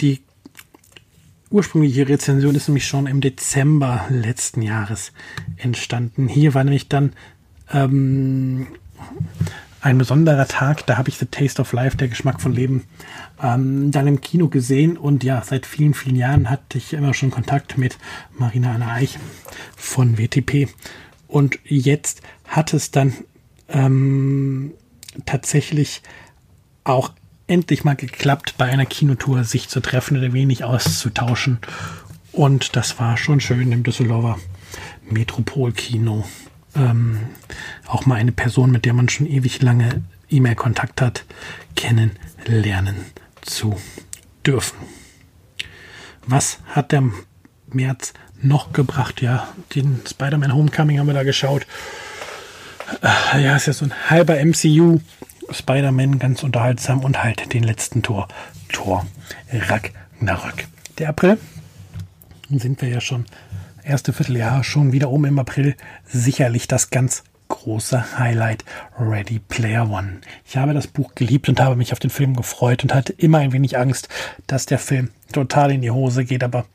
Die 0.00 0.20
ursprüngliche 1.50 2.08
Rezension 2.08 2.54
ist 2.54 2.68
nämlich 2.68 2.86
schon 2.86 3.06
im 3.06 3.20
Dezember 3.20 4.04
letzten 4.10 4.60
Jahres 4.60 5.12
entstanden. 5.56 6.28
Hier 6.28 6.52
war 6.52 6.64
nämlich 6.64 6.88
dann 6.88 7.12
ähm, 7.72 8.66
ein 9.80 9.98
besonderer 9.98 10.48
Tag. 10.48 10.86
Da 10.86 10.96
habe 10.96 11.08
ich 11.08 11.18
The 11.18 11.26
Taste 11.26 11.62
of 11.62 11.72
Life, 11.72 11.96
der 11.96 12.08
Geschmack 12.08 12.40
von 12.40 12.52
Leben, 12.52 12.84
ähm, 13.42 13.90
dann 13.90 14.06
im 14.06 14.20
Kino 14.20 14.48
gesehen. 14.48 14.96
Und 14.96 15.22
ja, 15.24 15.42
seit 15.44 15.66
vielen, 15.66 15.94
vielen 15.94 16.16
Jahren 16.16 16.50
hatte 16.50 16.78
ich 16.78 16.92
immer 16.92 17.14
schon 17.14 17.30
Kontakt 17.30 17.78
mit 17.78 17.98
Marina 18.36 18.74
Anna 18.74 18.94
Eich 18.94 19.18
von 19.76 20.18
WTP. 20.18 20.68
Und 21.28 21.58
jetzt 21.64 22.22
hat 22.46 22.72
es 22.74 22.90
dann 22.90 23.14
ähm, 23.68 24.72
tatsächlich 25.24 26.02
auch 26.84 27.12
endlich 27.46 27.84
mal 27.84 27.94
geklappt, 27.94 28.54
bei 28.58 28.66
einer 28.66 28.86
Kinotour 28.86 29.44
sich 29.44 29.68
zu 29.68 29.80
treffen 29.80 30.16
ein 30.16 30.32
wenig 30.32 30.64
auszutauschen. 30.64 31.58
Und 32.32 32.76
das 32.76 32.98
war 32.98 33.16
schon 33.16 33.40
schön 33.40 33.72
im 33.72 33.82
Düsseldorfer 33.82 34.38
Metropolkino. 35.08 36.24
Ähm, 36.76 37.20
auch 37.86 38.06
mal 38.06 38.16
eine 38.16 38.32
Person, 38.32 38.70
mit 38.70 38.84
der 38.84 38.92
man 38.92 39.08
schon 39.08 39.26
ewig 39.26 39.62
lange 39.62 40.02
E-Mail-Kontakt 40.28 41.00
hat, 41.00 41.24
kennenlernen 41.74 42.96
zu 43.42 43.80
dürfen. 44.44 44.78
Was 46.26 46.58
hat 46.66 46.92
der 46.92 47.04
März 47.68 48.12
noch 48.42 48.72
gebracht? 48.72 49.22
Ja, 49.22 49.48
den 49.74 50.02
Spider-Man 50.06 50.54
Homecoming 50.54 50.98
haben 50.98 51.06
wir 51.06 51.14
da 51.14 51.22
geschaut. 51.22 51.66
Äh, 53.02 53.44
ja, 53.44 53.56
ist 53.56 53.66
ja 53.66 53.72
so 53.72 53.84
ein 53.84 54.10
halber 54.10 54.36
MCU. 54.44 55.00
Spider-Man 55.50 56.18
ganz 56.18 56.42
unterhaltsam 56.42 57.04
und 57.04 57.22
halt 57.22 57.52
den 57.52 57.62
letzten 57.62 58.02
Tor. 58.02 58.28
Tor 58.72 59.06
Ragnarök. 59.52 60.66
Der 60.98 61.10
April 61.10 61.38
sind 62.50 62.80
wir 62.82 62.88
ja 62.88 63.00
schon 63.00 63.26
erste 63.86 64.12
Vierteljahr 64.12 64.64
schon 64.64 64.92
wieder 64.92 65.10
oben 65.10 65.26
im 65.26 65.38
April. 65.38 65.76
Sicherlich 66.04 66.68
das 66.68 66.90
ganz 66.90 67.22
große 67.48 68.18
Highlight 68.18 68.64
Ready 68.98 69.38
Player 69.38 69.88
One. 69.88 70.20
Ich 70.44 70.56
habe 70.56 70.74
das 70.74 70.88
Buch 70.88 71.14
geliebt 71.14 71.48
und 71.48 71.60
habe 71.60 71.76
mich 71.76 71.92
auf 71.92 72.00
den 72.00 72.10
Film 72.10 72.34
gefreut 72.34 72.82
und 72.82 72.92
hatte 72.92 73.12
immer 73.12 73.38
ein 73.38 73.52
wenig 73.52 73.78
Angst, 73.78 74.08
dass 74.48 74.66
der 74.66 74.80
Film 74.80 75.10
total 75.32 75.70
in 75.70 75.82
die 75.82 75.92
Hose 75.92 76.24
geht, 76.24 76.42
aber 76.42 76.66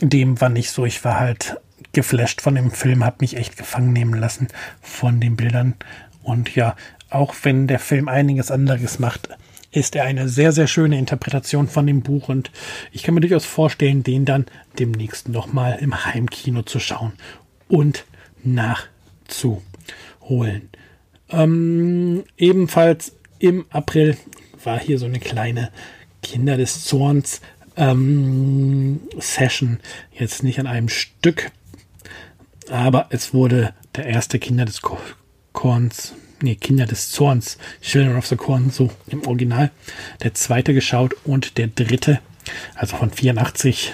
dem 0.00 0.40
war 0.40 0.48
nicht 0.48 0.70
so. 0.70 0.86
Ich 0.86 1.04
war 1.04 1.20
halt 1.20 1.60
geflasht 1.92 2.40
von 2.40 2.54
dem 2.54 2.70
Film, 2.70 3.04
habe 3.04 3.18
mich 3.20 3.36
echt 3.36 3.56
gefangen 3.56 3.92
nehmen 3.92 4.14
lassen 4.14 4.48
von 4.80 5.20
den 5.20 5.36
Bildern. 5.36 5.74
Und 6.22 6.54
ja, 6.54 6.74
auch 7.10 7.34
wenn 7.42 7.66
der 7.66 7.78
Film 7.78 8.08
einiges 8.08 8.50
anderes 8.50 8.98
macht, 8.98 9.28
ist 9.70 9.94
er 9.96 10.04
eine 10.04 10.28
sehr, 10.28 10.52
sehr 10.52 10.66
schöne 10.66 10.98
Interpretation 10.98 11.68
von 11.68 11.86
dem 11.86 12.02
Buch 12.02 12.28
und 12.28 12.50
ich 12.92 13.02
kann 13.02 13.14
mir 13.14 13.20
durchaus 13.20 13.44
vorstellen, 13.44 14.02
den 14.02 14.24
dann 14.24 14.46
demnächst 14.78 15.28
nochmal 15.28 15.78
im 15.80 16.04
Heimkino 16.04 16.62
zu 16.62 16.80
schauen 16.80 17.12
und 17.68 18.04
nachzuholen. 18.42 19.62
Ähm, 21.30 22.24
ebenfalls 22.36 23.12
im 23.38 23.66
April 23.70 24.16
war 24.64 24.80
hier 24.80 24.98
so 24.98 25.06
eine 25.06 25.20
kleine 25.20 25.70
Kinder 26.22 26.56
des 26.56 26.84
Zorns 26.84 27.40
ähm, 27.76 29.00
Session. 29.18 29.78
Jetzt 30.12 30.42
nicht 30.42 30.58
an 30.58 30.66
einem 30.66 30.88
Stück, 30.88 31.50
aber 32.70 33.06
es 33.10 33.34
wurde 33.34 33.74
der 33.96 34.06
erste 34.06 34.38
Kinder 34.38 34.64
des 34.64 34.80
Korns, 35.52 36.14
nee, 36.40 36.54
Kinder 36.56 36.86
des 36.86 37.10
Zorns, 37.10 37.58
Children 37.80 38.16
of 38.16 38.26
the 38.26 38.36
Corn, 38.36 38.70
so 38.70 38.90
im 39.08 39.26
Original, 39.26 39.70
der 40.22 40.34
zweite 40.34 40.74
geschaut 40.74 41.14
und 41.24 41.58
der 41.58 41.68
dritte, 41.68 42.20
also 42.74 42.96
von 42.96 43.10
84, 43.10 43.92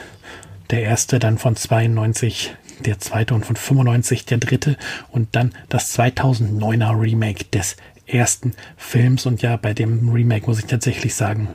der 0.71 0.83
erste, 0.83 1.19
dann 1.19 1.39
von 1.39 1.57
92, 1.57 2.55
der 2.81 2.99
zweite 2.99 3.35
und 3.35 3.47
von 3.47 3.57
95 3.57 4.25
der 4.27 4.39
dritte. 4.39 4.77
Und 5.11 5.37
dann 5.37 5.53
das 5.69 5.97
2009er 5.99 7.01
Remake 7.01 7.45
des 7.45 7.77
ersten 8.07 8.53
Films. 8.77 9.27
Und 9.27 9.43
ja, 9.43 9.57
bei 9.57 9.75
dem 9.75 10.09
Remake 10.11 10.47
muss 10.47 10.59
ich 10.59 10.67
tatsächlich 10.67 11.15
sagen, 11.15 11.49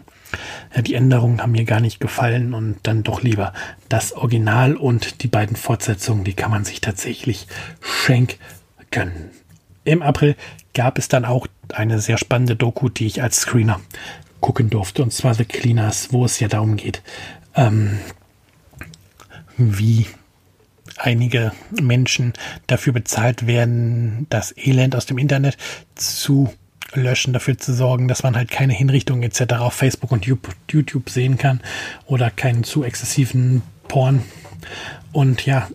ja, 0.75 0.81
die 0.81 0.93
Änderungen 0.93 1.41
haben 1.41 1.51
mir 1.51 1.65
gar 1.65 1.79
nicht 1.79 1.99
gefallen. 1.99 2.53
Und 2.53 2.77
dann 2.83 3.03
doch 3.03 3.21
lieber 3.21 3.53
das 3.89 4.13
Original 4.13 4.75
und 4.75 5.23
die 5.23 5.27
beiden 5.27 5.55
Fortsetzungen, 5.55 6.23
die 6.23 6.33
kann 6.33 6.51
man 6.51 6.65
sich 6.65 6.81
tatsächlich 6.81 7.47
schenken. 7.81 8.37
Im 9.89 10.01
April 10.03 10.35
gab 10.73 10.97
es 10.97 11.07
dann 11.07 11.25
auch 11.25 11.47
eine 11.73 11.99
sehr 11.99 12.17
spannende 12.17 12.55
Doku, 12.55 12.89
die 12.89 13.07
ich 13.07 13.21
als 13.21 13.37
Screener 13.37 13.79
gucken 14.39 14.69
durfte, 14.69 15.03
und 15.03 15.11
zwar 15.11 15.33
The 15.33 15.45
Cleaners, 15.45 16.13
wo 16.13 16.25
es 16.25 16.39
ja 16.39 16.47
darum 16.47 16.77
geht, 16.77 17.01
ähm, 17.55 17.99
wie 19.57 20.05
einige 20.97 21.51
Menschen 21.81 22.33
dafür 22.67 22.93
bezahlt 22.93 23.47
werden, 23.47 24.27
das 24.29 24.55
Elend 24.55 24.95
aus 24.95 25.05
dem 25.05 25.17
Internet 25.17 25.57
zu 25.95 26.53
löschen, 26.93 27.33
dafür 27.33 27.57
zu 27.57 27.73
sorgen, 27.73 28.07
dass 28.07 28.23
man 28.23 28.35
halt 28.35 28.51
keine 28.51 28.73
Hinrichtungen 28.73 29.23
etc. 29.23 29.53
auf 29.55 29.73
Facebook 29.73 30.11
und 30.11 30.25
YouTube 30.25 31.09
sehen 31.09 31.37
kann 31.37 31.61
oder 32.05 32.29
keinen 32.29 32.63
zu 32.63 32.83
exzessiven 32.83 33.61
Porn. 33.87 34.23
Und 35.11 35.45
ja, 35.45 35.67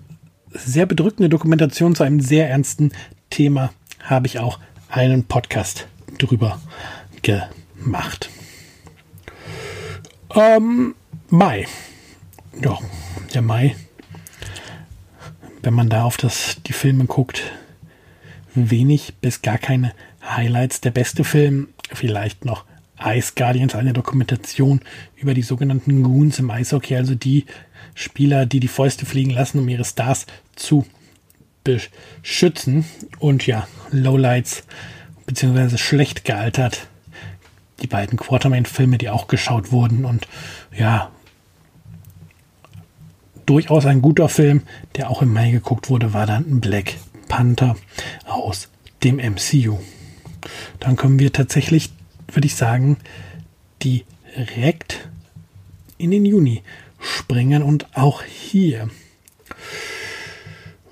sehr 0.51 0.87
bedrückende 0.87 1.29
Dokumentation 1.29 1.95
zu 1.95 2.05
einem 2.05 2.21
sehr 2.21 2.49
ernsten 2.49 2.93
Thema 3.31 3.73
habe 4.05 4.27
ich 4.27 4.39
auch 4.39 4.59
einen 4.89 5.25
Podcast 5.25 5.87
drüber 6.19 6.61
gemacht. 7.23 8.31
Ähm, 10.35 10.95
Mai. 11.31 11.67
Ja, 12.63 12.79
der 13.33 13.43
Mai. 13.43 13.75
Wenn 15.63 15.75
man 15.75 15.89
da 15.89 16.05
auf 16.05 16.17
das, 16.17 16.63
die 16.67 16.73
Filme 16.73 17.07
guckt, 17.07 17.43
wenig 18.55 19.15
bis 19.21 19.43
gar 19.43 19.59
keine 19.59 19.93
Highlights. 20.23 20.81
Der 20.81 20.91
beste 20.91 21.25
Film 21.25 21.69
vielleicht 21.91 22.45
noch 22.45 22.65
Ice 23.03 23.33
Guardians, 23.35 23.75
eine 23.75 23.93
Dokumentation 23.93 24.81
über 25.17 25.35
die 25.35 25.43
sogenannten 25.43 26.03
Goons 26.03 26.39
im 26.39 26.51
Eishockey, 26.51 26.97
also 26.97 27.15
die 27.15 27.47
Spieler, 27.95 28.47
die 28.47 28.61
die 28.61 28.69
Fäuste 28.69 29.07
fliegen 29.07 29.31
lassen, 29.31 29.59
um 29.59 29.69
ihre 29.69 29.85
Stars 29.85 30.27
zu 30.55 30.87
beschützen. 31.65 32.85
Und 33.19 33.47
ja, 33.47 33.67
Lowlights, 33.91 34.65
beziehungsweise 35.27 35.79
schlecht 35.79 36.25
gealtert. 36.25 36.87
Die 37.83 37.87
beiden 37.87 38.19
Quartermain-Filme, 38.19 38.99
die 38.99 39.09
auch 39.09 39.27
geschaut 39.27 39.73
wurden. 39.73 40.05
Und 40.05 40.29
ja, 40.77 41.11
durchaus 43.47 43.87
ein 43.87 44.03
guter 44.03 44.29
Film, 44.29 44.63
der 44.97 45.11
auch 45.11 45.23
im 45.23 45.33
Mai 45.33 45.51
geguckt 45.51 45.91
wurde, 45.91 46.13
war 46.13 46.27
dann 46.27 46.61
Black 46.61 46.95
Panther 47.29 47.77
aus 48.27 48.69
dem 49.03 49.17
MCU. 49.17 49.79
Dann 50.81 50.97
können 50.97 51.19
wir 51.19 51.33
tatsächlich, 51.33 51.91
würde 52.29 52.47
ich 52.47 52.55
sagen, 52.55 52.99
direkt 53.83 55.09
in 55.99 56.11
den 56.11 56.25
Juni 56.25 56.63
springen 57.01 57.63
und 57.63 57.97
auch 57.97 58.23
hier 58.23 58.89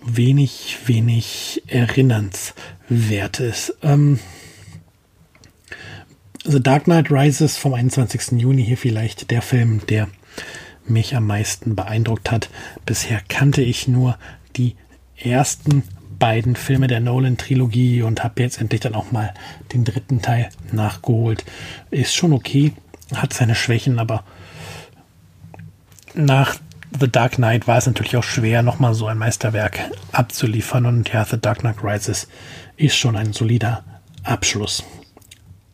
wenig, 0.04 0.78
wenig 0.86 1.62
Erinnernswertes. 1.66 3.74
Ähm, 3.82 4.18
The 6.44 6.62
Dark 6.62 6.84
Knight 6.84 7.10
Rises 7.10 7.56
vom 7.56 7.74
21. 7.74 8.40
Juni 8.40 8.64
hier 8.64 8.78
vielleicht 8.78 9.30
der 9.30 9.42
Film, 9.42 9.86
der 9.86 10.08
mich 10.86 11.14
am 11.14 11.26
meisten 11.26 11.76
beeindruckt 11.76 12.30
hat. 12.30 12.50
Bisher 12.84 13.20
kannte 13.28 13.62
ich 13.62 13.86
nur 13.86 14.18
die 14.56 14.74
ersten 15.16 15.84
beiden 16.18 16.56
Filme 16.56 16.88
der 16.88 17.00
Nolan-Trilogie 17.00 18.02
und 18.02 18.24
habe 18.24 18.42
jetzt 18.42 18.60
endlich 18.60 18.80
dann 18.80 18.94
auch 18.94 19.12
mal 19.12 19.32
den 19.72 19.84
dritten 19.84 20.22
Teil 20.22 20.48
nachgeholt. 20.72 21.44
Ist 21.90 22.14
schon 22.14 22.32
okay, 22.32 22.72
hat 23.14 23.32
seine 23.32 23.54
Schwächen, 23.54 23.98
aber 23.98 24.24
nach 26.14 26.56
The 26.98 27.10
Dark 27.10 27.32
Knight 27.36 27.66
war 27.66 27.78
es 27.78 27.86
natürlich 27.86 28.16
auch 28.16 28.22
schwer, 28.24 28.62
nochmal 28.62 28.94
so 28.94 29.06
ein 29.06 29.18
Meisterwerk 29.18 29.90
abzuliefern. 30.12 30.86
Und 30.86 31.12
ja, 31.12 31.24
The 31.24 31.40
Dark 31.40 31.60
Knight 31.60 31.82
Rises 31.82 32.28
ist 32.76 32.96
schon 32.96 33.16
ein 33.16 33.32
solider 33.32 33.84
Abschluss. 34.22 34.84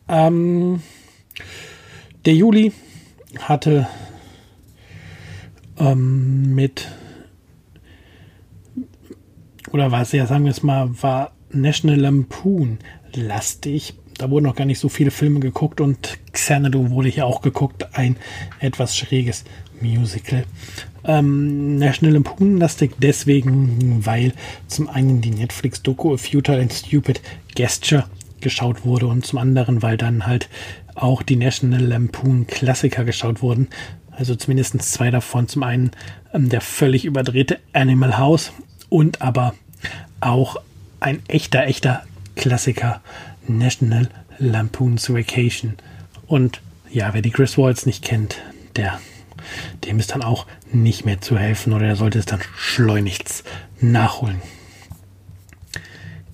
Ähm, 0.07 0.81
Der 2.25 2.33
Juli 2.33 2.73
hatte 3.39 3.87
ähm, 5.77 6.55
mit 6.55 6.87
oder 9.71 9.91
war 9.91 10.01
es 10.01 10.11
ja, 10.11 10.25
sagen 10.25 10.45
wir 10.45 10.51
es 10.51 10.63
mal, 10.63 10.89
war 11.01 11.31
National 11.51 11.99
Lampoon 11.99 12.79
lastig. 13.13 13.93
Da 14.17 14.29
wurden 14.29 14.45
noch 14.45 14.55
gar 14.55 14.65
nicht 14.65 14.79
so 14.79 14.89
viele 14.89 15.11
Filme 15.11 15.39
geguckt 15.39 15.79
und 15.79 16.17
Xanadu 16.33 16.89
wurde 16.89 17.09
hier 17.09 17.25
auch 17.25 17.41
geguckt, 17.41 17.95
ein 17.95 18.17
etwas 18.59 18.97
schräges 18.97 19.45
Musical. 19.79 20.43
Ähm, 21.03 21.77
National 21.77 22.13
Lampoon 22.13 22.57
lastig 22.57 22.95
deswegen, 22.99 24.05
weil 24.05 24.33
zum 24.67 24.89
einen 24.89 25.21
die 25.21 25.31
Netflix-Doku 25.31 26.13
A 26.13 26.17
Futile 26.17 26.61
and 26.61 26.73
Stupid 26.73 27.21
Gesture 27.55 28.05
geschaut 28.41 28.85
wurde 28.85 29.07
und 29.07 29.25
zum 29.25 29.39
anderen, 29.39 29.81
weil 29.81 29.97
dann 29.97 30.25
halt 30.25 30.49
auch 30.95 31.21
die 31.21 31.35
National 31.35 31.81
Lampoon 31.81 32.47
Klassiker 32.47 33.03
geschaut 33.03 33.41
wurden. 33.41 33.67
Also 34.11 34.35
zumindest 34.35 34.81
zwei 34.81 35.11
davon. 35.11 35.47
Zum 35.47 35.63
einen 35.63 35.91
ähm, 36.33 36.49
der 36.49 36.61
völlig 36.61 37.05
überdrehte 37.05 37.59
Animal 37.73 38.17
House 38.17 38.51
und 38.89 39.21
aber 39.21 39.53
auch 40.19 40.57
ein 40.99 41.21
echter, 41.27 41.65
echter 41.65 42.03
Klassiker 42.35 43.01
National 43.47 44.09
Lampoon's 44.37 45.09
Vacation. 45.09 45.75
Und 46.27 46.61
ja, 46.91 47.13
wer 47.13 47.21
die 47.21 47.31
Chris 47.31 47.57
Waltz 47.57 47.85
nicht 47.85 48.03
kennt, 48.03 48.37
der, 48.75 48.99
dem 49.85 49.99
ist 49.99 50.11
dann 50.11 50.21
auch 50.21 50.45
nicht 50.71 51.05
mehr 51.05 51.21
zu 51.21 51.37
helfen 51.37 51.73
oder 51.73 51.85
der 51.87 51.95
sollte 51.95 52.19
es 52.19 52.25
dann 52.25 52.41
schleunigst 52.55 53.43
nachholen. 53.79 54.41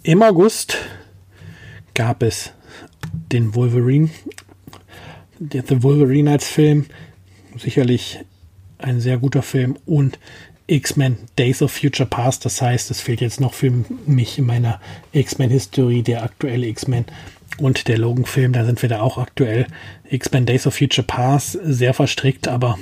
Im 0.04 0.22
August 0.22 0.78
gab 1.94 2.22
es 2.22 2.52
den 3.32 3.56
Wolverine, 3.56 4.10
The 5.40 5.84
Wolverine 5.84 6.32
als 6.32 6.48
Film, 6.48 6.86
sicherlich 7.58 8.20
ein 8.78 9.02
sehr 9.02 9.18
guter 9.18 9.42
Film 9.42 9.78
und 9.86 10.20
X-Men 10.68 11.18
Days 11.38 11.62
of 11.62 11.72
Future 11.72 12.08
Past. 12.08 12.46
Das 12.46 12.62
heißt, 12.62 12.90
es 12.92 13.02
fehlt 13.02 13.22
jetzt 13.22 13.40
noch 13.40 13.54
für 13.54 13.72
mich 14.06 14.38
in 14.38 14.46
meiner 14.46 14.80
X-Men-Historie 15.12 16.02
der 16.02 16.24
aktuelle 16.24 16.68
X-Men 16.68 17.06
und 17.58 17.88
der 17.88 17.98
Logan-Film. 17.98 18.54
Da 18.54 18.66
sind 18.66 18.82
wir 18.82 18.90
da 18.90 19.02
auch 19.02 19.18
aktuell. 19.18 19.68
X-Men 20.10 20.46
Days 20.46 20.68
of 20.68 20.76
Future 20.76 21.06
Past, 21.06 21.58
sehr 21.64 21.94
verstrickt, 21.94 22.48
aber 22.48 22.78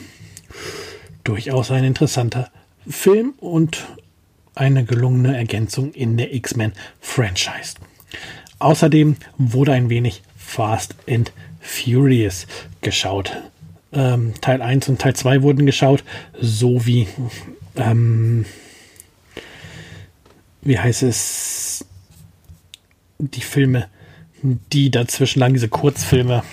durchaus 1.24 1.72
ein 1.72 1.84
interessanter 1.84 2.52
Film 2.88 3.34
und 3.38 3.86
eine 4.56 4.86
gelungene 4.86 5.36
Ergänzung 5.36 5.94
in 5.94 6.18
der 6.18 6.34
X-Men-Franchise. 6.34 7.76
Außerdem 8.60 9.16
wurde 9.38 9.74
ein 9.74 9.90
wenig 9.90 10.22
Fast 10.38 10.96
and 11.10 11.32
Furious 11.60 12.46
geschaut. 12.82 13.32
Ähm, 13.92 14.34
Teil 14.42 14.62
1 14.62 14.90
und 14.90 15.02
Teil 15.02 15.16
2 15.16 15.42
wurden 15.42 15.66
geschaut, 15.66 16.04
sowie 16.40 17.08
ähm, 17.76 18.46
wie 20.64 20.80
heißt 20.80 21.04
es, 21.04 21.86
die 23.20 23.42
Filme, 23.42 23.88
die 24.42 24.92
dazwischen 24.92 25.40
lagen, 25.40 25.54
diese 25.54 25.70
Kurzfilme, 25.70 26.44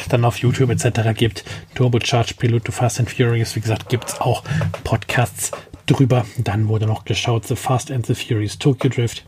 es 0.00 0.08
dann 0.08 0.24
auf 0.24 0.38
YouTube 0.38 0.70
etc. 0.70 1.14
gibt. 1.14 1.44
Turbocharged, 1.74 2.38
Pilot 2.38 2.64
to 2.64 2.72
Fast 2.72 3.00
and 3.00 3.10
Furious, 3.10 3.54
wie 3.56 3.60
gesagt, 3.60 3.88
gibt 3.88 4.08
es 4.08 4.20
auch 4.20 4.42
Podcasts 4.84 5.50
drüber. 5.86 6.24
Dann 6.38 6.68
wurde 6.68 6.86
noch 6.86 7.04
geschaut, 7.04 7.46
The 7.46 7.56
Fast 7.56 7.90
and 7.90 8.06
the 8.06 8.14
Furious 8.14 8.58
Tokyo 8.58 8.90
Drift. 8.90 9.24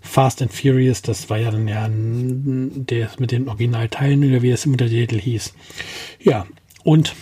Fast 0.00 0.42
and 0.42 0.52
Furious, 0.52 1.02
das 1.02 1.28
war 1.30 1.38
ja 1.38 1.50
dann 1.50 1.68
ja 1.68 1.86
der 1.90 3.10
mit 3.18 3.32
den 3.32 3.48
Originalteilen 3.48 4.24
oder 4.24 4.42
wie 4.42 4.50
es 4.50 4.64
im 4.64 4.72
Untertitel 4.72 5.20
hieß. 5.20 5.54
Ja, 6.20 6.46
und 6.84 7.14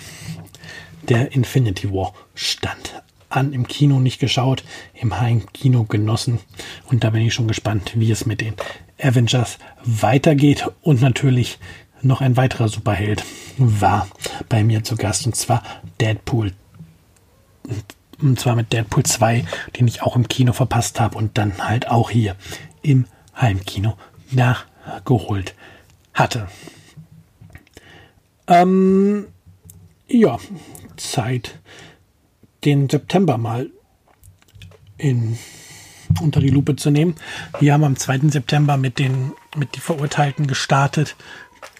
der 1.08 1.32
Infinity 1.32 1.92
War 1.92 2.14
stand 2.34 3.02
an, 3.28 3.52
im 3.52 3.66
Kino 3.66 4.00
nicht 4.00 4.18
geschaut, 4.18 4.64
im 4.94 5.20
Heimkino 5.20 5.84
genossen. 5.84 6.38
Und 6.86 7.04
da 7.04 7.10
bin 7.10 7.22
ich 7.22 7.34
schon 7.34 7.48
gespannt, 7.48 7.92
wie 7.94 8.10
es 8.10 8.26
mit 8.26 8.40
den 8.40 8.54
Avengers 9.00 9.58
weitergeht. 9.84 10.66
Und 10.82 11.02
natürlich 11.02 11.58
noch 12.02 12.20
ein 12.20 12.36
weiterer 12.36 12.68
Superheld 12.68 13.24
war 13.58 14.08
bei 14.48 14.62
mir 14.64 14.84
zu 14.84 14.96
Gast, 14.96 15.26
und 15.26 15.36
zwar 15.36 15.62
Deadpool. 16.00 16.52
Und 18.20 18.40
zwar 18.40 18.56
mit 18.56 18.72
Deadpool 18.72 19.02
2, 19.02 19.44
den 19.78 19.88
ich 19.88 20.02
auch 20.02 20.16
im 20.16 20.28
Kino 20.28 20.52
verpasst 20.52 21.00
habe 21.00 21.18
und 21.18 21.36
dann 21.36 21.68
halt 21.68 21.88
auch 21.88 22.10
hier 22.10 22.36
im 22.82 23.06
Heimkino 23.38 23.96
nachgeholt 24.30 25.54
hatte. 26.14 26.48
Ähm, 28.46 29.26
ja, 30.08 30.38
Zeit 30.96 31.58
den 32.64 32.88
September 32.88 33.38
mal 33.38 33.70
in, 34.98 35.38
unter 36.20 36.40
die 36.40 36.48
Lupe 36.50 36.76
zu 36.76 36.90
nehmen. 36.90 37.16
Wir 37.60 37.74
haben 37.74 37.84
am 37.84 37.96
2. 37.96 38.30
September 38.30 38.76
mit 38.76 38.98
den 38.98 39.32
mit 39.56 39.74
die 39.74 39.80
Verurteilten 39.80 40.46
gestartet. 40.46 41.16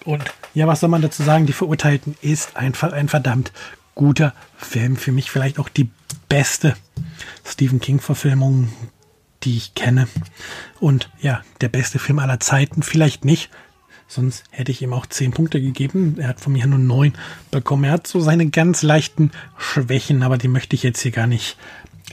Und 0.07 0.23
ja, 0.53 0.67
was 0.67 0.79
soll 0.79 0.89
man 0.89 1.01
dazu 1.01 1.21
sagen? 1.21 1.47
Die 1.47 1.53
Verurteilten 1.53 2.15
ist 2.21 2.55
einfach 2.55 2.93
ein 2.93 3.09
verdammt 3.09 3.51
guter 3.93 4.33
Film. 4.55 4.95
Für 4.95 5.11
mich 5.11 5.29
vielleicht 5.29 5.59
auch 5.59 5.67
die 5.67 5.89
beste 6.29 6.77
Stephen 7.43 7.81
King-Verfilmung, 7.81 8.69
die 9.43 9.57
ich 9.57 9.75
kenne. 9.75 10.07
Und 10.79 11.09
ja, 11.19 11.41
der 11.59 11.67
beste 11.67 11.99
Film 11.99 12.19
aller 12.19 12.39
Zeiten. 12.39 12.83
Vielleicht 12.83 13.25
nicht. 13.25 13.49
Sonst 14.07 14.45
hätte 14.49 14.71
ich 14.71 14.81
ihm 14.81 14.93
auch 14.93 15.07
zehn 15.07 15.31
Punkte 15.31 15.59
gegeben. 15.59 16.15
Er 16.19 16.29
hat 16.29 16.39
von 16.39 16.53
mir 16.53 16.65
nur 16.67 16.79
neun 16.79 17.11
bekommen. 17.51 17.83
Er 17.83 17.91
hat 17.91 18.07
so 18.07 18.21
seine 18.21 18.49
ganz 18.49 18.83
leichten 18.83 19.31
Schwächen, 19.57 20.23
aber 20.23 20.37
die 20.37 20.47
möchte 20.47 20.73
ich 20.77 20.83
jetzt 20.83 21.01
hier 21.01 21.11
gar 21.11 21.27
nicht 21.27 21.57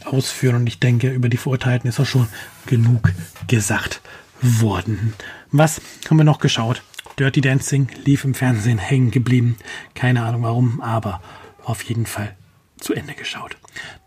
ausführen. 0.04 0.56
Und 0.56 0.66
ich 0.66 0.80
denke, 0.80 1.12
über 1.12 1.28
die 1.28 1.36
Verurteilten 1.36 1.88
ist 1.88 2.00
auch 2.00 2.06
schon 2.06 2.26
genug 2.66 3.12
gesagt 3.46 4.00
worden. 4.42 5.14
Was 5.52 5.80
haben 6.10 6.16
wir 6.16 6.24
noch 6.24 6.40
geschaut? 6.40 6.82
Dirty 7.18 7.40
Dancing 7.40 7.88
lief 8.04 8.24
im 8.24 8.34
Fernsehen 8.34 8.78
hängen 8.78 9.10
geblieben. 9.10 9.56
Keine 9.94 10.22
Ahnung 10.22 10.42
warum, 10.42 10.80
aber 10.80 11.22
auf 11.64 11.82
jeden 11.82 12.06
Fall 12.06 12.34
zu 12.78 12.92
Ende 12.92 13.14
geschaut. 13.14 13.56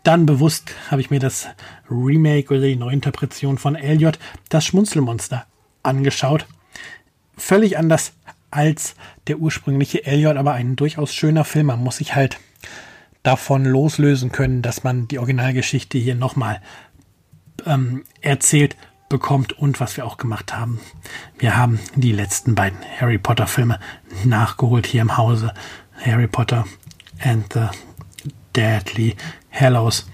Dann 0.02 0.26
bewusst 0.26 0.72
habe 0.90 1.00
ich 1.00 1.10
mir 1.10 1.20
das 1.20 1.48
Remake 1.90 2.54
oder 2.54 2.62
die 2.66 2.76
Neuinterpretation 2.76 3.58
von 3.58 3.74
Elliot, 3.74 4.18
das 4.48 4.64
Schmunzelmonster, 4.64 5.46
angeschaut 5.82 6.46
völlig 7.38 7.78
anders 7.78 8.12
als 8.50 8.94
der 9.26 9.38
ursprüngliche 9.38 10.04
Elliot, 10.04 10.36
aber 10.36 10.52
ein 10.52 10.76
durchaus 10.76 11.14
schöner 11.14 11.44
Film. 11.44 11.66
Man 11.66 11.82
muss 11.82 11.98
sich 11.98 12.14
halt 12.14 12.38
davon 13.22 13.64
loslösen 13.64 14.32
können, 14.32 14.62
dass 14.62 14.84
man 14.84 15.08
die 15.08 15.18
Originalgeschichte 15.18 15.98
hier 15.98 16.14
nochmal 16.14 16.60
ähm, 17.66 18.04
erzählt 18.20 18.76
bekommt 19.08 19.52
und 19.52 19.80
was 19.80 19.96
wir 19.96 20.06
auch 20.06 20.16
gemacht 20.16 20.54
haben. 20.54 20.80
Wir 21.38 21.56
haben 21.56 21.78
die 21.94 22.12
letzten 22.12 22.54
beiden 22.54 22.78
Harry 23.00 23.18
Potter 23.18 23.46
Filme 23.46 23.78
nachgeholt 24.24 24.86
hier 24.86 25.02
im 25.02 25.16
Hause. 25.16 25.52
Harry 26.04 26.28
Potter 26.28 26.64
and 27.22 27.52
the 27.52 27.66
Deadly 28.54 29.16
Hallows 29.50 30.06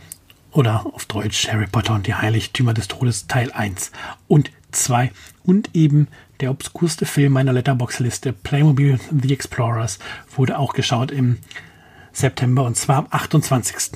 oder 0.53 0.87
auf 0.87 1.07
Deutsch 1.07 1.49
Harry 1.49 1.67
Potter 1.67 1.95
und 1.95 2.07
die 2.07 2.15
Heiligtümer 2.15 2.75
des 2.75 2.89
Todes 2.89 3.27
Teil 3.27 3.53
1 3.53 3.91
und 4.29 4.51
2 4.73 5.11
und 5.45 5.75
eben 5.75 6.09
der 6.41 6.51
obskurste 6.51 7.07
Film 7.07 7.33
meiner 7.33 7.53
Letterbox-Liste, 7.53 8.33
Playmobil 8.33 8.99
The 9.11 9.33
Explorers, 9.33 9.99
wurde 10.37 10.59
auch 10.59 10.73
geschaut 10.73 11.11
im 11.11 11.39
September 12.13 12.65
und 12.65 12.77
zwar 12.77 12.99
am 12.99 13.07
28. 13.11 13.93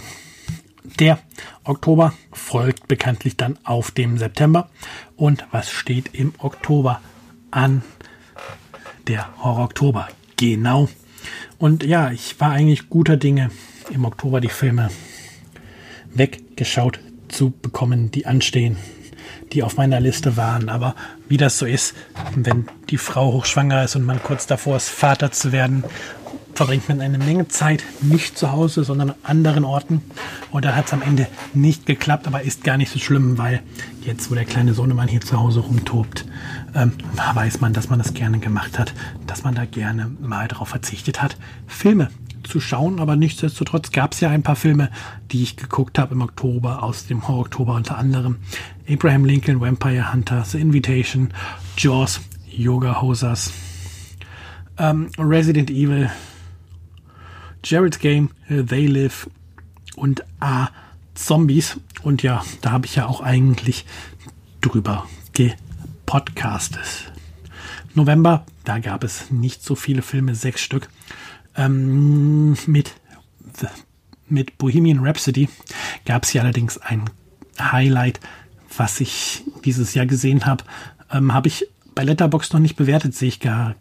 Der 0.99 1.19
Oktober 1.65 2.13
folgt 2.33 2.89
bekanntlich 2.89 3.37
dann 3.37 3.59
auf 3.65 3.91
dem 3.91 4.19
September. 4.19 4.69
Und 5.17 5.47
was 5.51 5.71
steht 5.71 6.15
im 6.15 6.35
Oktober 6.39 7.01
an? 7.51 7.83
Der 9.07 9.29
Horror 9.43 9.65
Oktober. 9.65 10.09
Genau. 10.37 10.89
Und 11.59 11.83
ja, 11.85 12.11
ich 12.11 12.41
war 12.41 12.51
eigentlich 12.51 12.89
guter 12.91 13.17
Dinge, 13.17 13.51
im 13.91 14.05
Oktober 14.05 14.41
die 14.41 14.49
Filme 14.49 14.91
weggeschaut 16.15 17.01
zu 17.29 17.51
bekommen, 17.51 18.11
die 18.11 18.27
anstehen 18.27 18.77
die 19.53 19.63
auf 19.63 19.77
meiner 19.77 20.01
Liste 20.01 20.37
waren. 20.37 20.69
Aber 20.69 20.95
wie 21.29 21.37
das 21.37 21.59
so 21.59 21.67
ist, 21.67 21.95
wenn 22.35 22.69
die 22.91 22.99
Frau 22.99 23.33
hochschwanger 23.33 23.85
ist 23.85 23.97
und 23.97 24.05
man 24.05 24.23
kurz 24.23 24.47
davor 24.47 24.77
ist, 24.77 24.89
Vater 24.89 25.31
zu 25.31 25.53
werden, 25.53 25.85
verbringt 26.59 26.89
man 26.89 27.01
eine 27.01 27.19
Menge 27.19 27.47
Zeit 27.47 27.85
nicht 28.01 28.37
zu 28.37 28.51
Hause, 28.51 28.83
sondern 28.83 29.11
an 29.11 29.17
anderen 29.23 29.63
Orten. 29.63 30.03
Und 30.51 30.65
da 30.65 30.75
hat 30.75 30.87
es 30.87 30.93
am 30.93 31.03
Ende 31.03 31.29
nicht 31.55 31.87
geklappt, 31.87 32.27
aber 32.27 32.43
ist 32.43 32.65
gar 32.65 32.77
nicht 32.77 32.91
so 32.91 32.99
schlimm, 32.99 33.39
weil 33.39 33.63
jetzt, 34.03 34.29
wo 34.29 34.35
der 34.35 34.45
kleine 34.45 34.75
Sohnemann 34.75 35.07
hier 35.07 35.21
zu 35.21 35.39
Hause 35.39 35.61
rumtobt, 35.61 36.25
ähm, 36.75 36.95
weiß 37.33 37.61
man, 37.61 37.75
dass 37.75 37.91
man 37.91 38.01
das 38.01 38.13
gerne 38.13 38.41
gemacht 38.41 38.77
hat, 38.77 38.93
dass 39.29 39.45
man 39.45 39.55
da 39.55 39.67
gerne 39.67 40.11
mal 40.21 40.49
darauf 40.49 40.71
verzichtet 40.71 41.23
hat, 41.23 41.37
Filme 41.69 42.11
zu 42.43 42.59
schauen, 42.59 42.99
aber 42.99 43.15
nichtsdestotrotz 43.15 43.93
gab 43.93 44.15
es 44.15 44.19
ja 44.19 44.31
ein 44.31 44.43
paar 44.43 44.57
Filme, 44.57 44.91
die 45.31 45.45
ich 45.45 45.57
geguckt 45.57 45.97
habe 45.97 46.15
im 46.15 46.23
Oktober, 46.23 46.83
aus 46.83 47.07
dem 47.07 47.29
Horror-Oktober 47.29 47.75
unter 47.75 47.99
anderem 47.99 48.39
Abraham 48.91 49.25
Lincoln, 49.25 49.61
Vampire 49.61 50.13
Hunter, 50.13 50.45
The 50.45 50.59
Invitation, 50.59 51.29
Jaws, 51.77 52.21
Yoga 52.51 53.01
Hosers, 53.01 53.53
ähm, 54.77 55.09
Resident 55.19 55.71
Evil 55.71 56.11
Jared's 57.65 57.99
Game, 57.99 58.31
They 58.49 58.87
Live 58.87 59.29
und 59.97 60.25
A 60.41 60.69
Zombies. 61.15 61.79
Und 62.03 62.23
ja, 62.23 62.45
da 62.61 62.71
habe 62.71 62.87
ich 62.87 62.97
ja 62.97 63.07
auch 63.07 63.21
eigentlich 63.21 63.85
drüber 64.61 65.07
gepodcastet. 65.33 67.13
November, 67.95 68.47
da 68.65 68.79
gab 68.79 69.05
es 69.05 69.31
nicht 69.31 69.63
so 69.63 69.75
viele 69.75 70.03
Filme, 70.03 70.35
sechs 70.35 70.61
Stück. 70.61 70.89
Ähm, 71.57 72.57
mit, 72.67 72.95
mit 74.29 74.59
Bohemian 74.59 75.05
Rhapsody 75.05 75.49
gab 76.05 76.25
es 76.25 76.31
hier 76.31 76.43
allerdings 76.43 76.79
ein 76.79 77.11
Highlight, 77.61 78.21
was 78.77 79.01
ich 79.01 79.43
dieses 79.65 79.95
Jahr 79.95 80.07
gesehen 80.07 80.47
habe. 80.47 80.65
Ähm, 81.11 81.35
habe 81.35 81.49
ich 81.49 81.67
bei 81.95 82.05
Letterbox 82.05 82.53
noch 82.53 82.61
nicht 82.61 82.77
bewertet, 82.77 83.15
sehe 83.15 83.29
ich 83.29 83.41
gar 83.41 83.75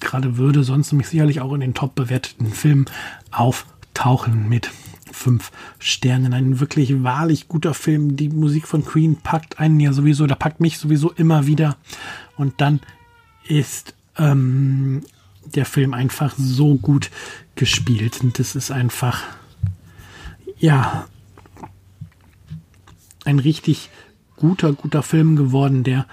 gerade 0.00 0.36
würde 0.36 0.64
sonst 0.64 0.92
nämlich 0.92 1.08
sicherlich 1.08 1.40
auch 1.40 1.52
in 1.52 1.60
den 1.60 1.74
top 1.74 1.94
bewerteten 1.94 2.52
Filmen 2.52 2.86
auftauchen 3.30 4.48
mit 4.48 4.70
fünf 5.12 5.52
Sternen. 5.78 6.32
Ein 6.32 6.60
wirklich 6.60 7.02
wahrlich 7.02 7.48
guter 7.48 7.74
Film. 7.74 8.16
Die 8.16 8.28
Musik 8.28 8.66
von 8.66 8.84
Queen 8.84 9.16
packt 9.16 9.58
einen 9.58 9.78
ja 9.80 9.92
sowieso, 9.92 10.26
da 10.26 10.34
packt 10.34 10.60
mich 10.60 10.78
sowieso 10.78 11.10
immer 11.12 11.46
wieder. 11.46 11.76
Und 12.36 12.60
dann 12.60 12.80
ist 13.46 13.94
ähm, 14.16 15.02
der 15.44 15.66
Film 15.66 15.94
einfach 15.94 16.34
so 16.36 16.76
gut 16.76 17.10
gespielt. 17.54 18.20
Und 18.22 18.38
das 18.38 18.56
ist 18.56 18.70
einfach, 18.70 19.22
ja, 20.58 21.06
ein 23.24 23.38
richtig 23.38 23.90
guter, 24.36 24.72
guter 24.72 25.02
Film 25.02 25.36
geworden, 25.36 25.84
der 25.84 26.06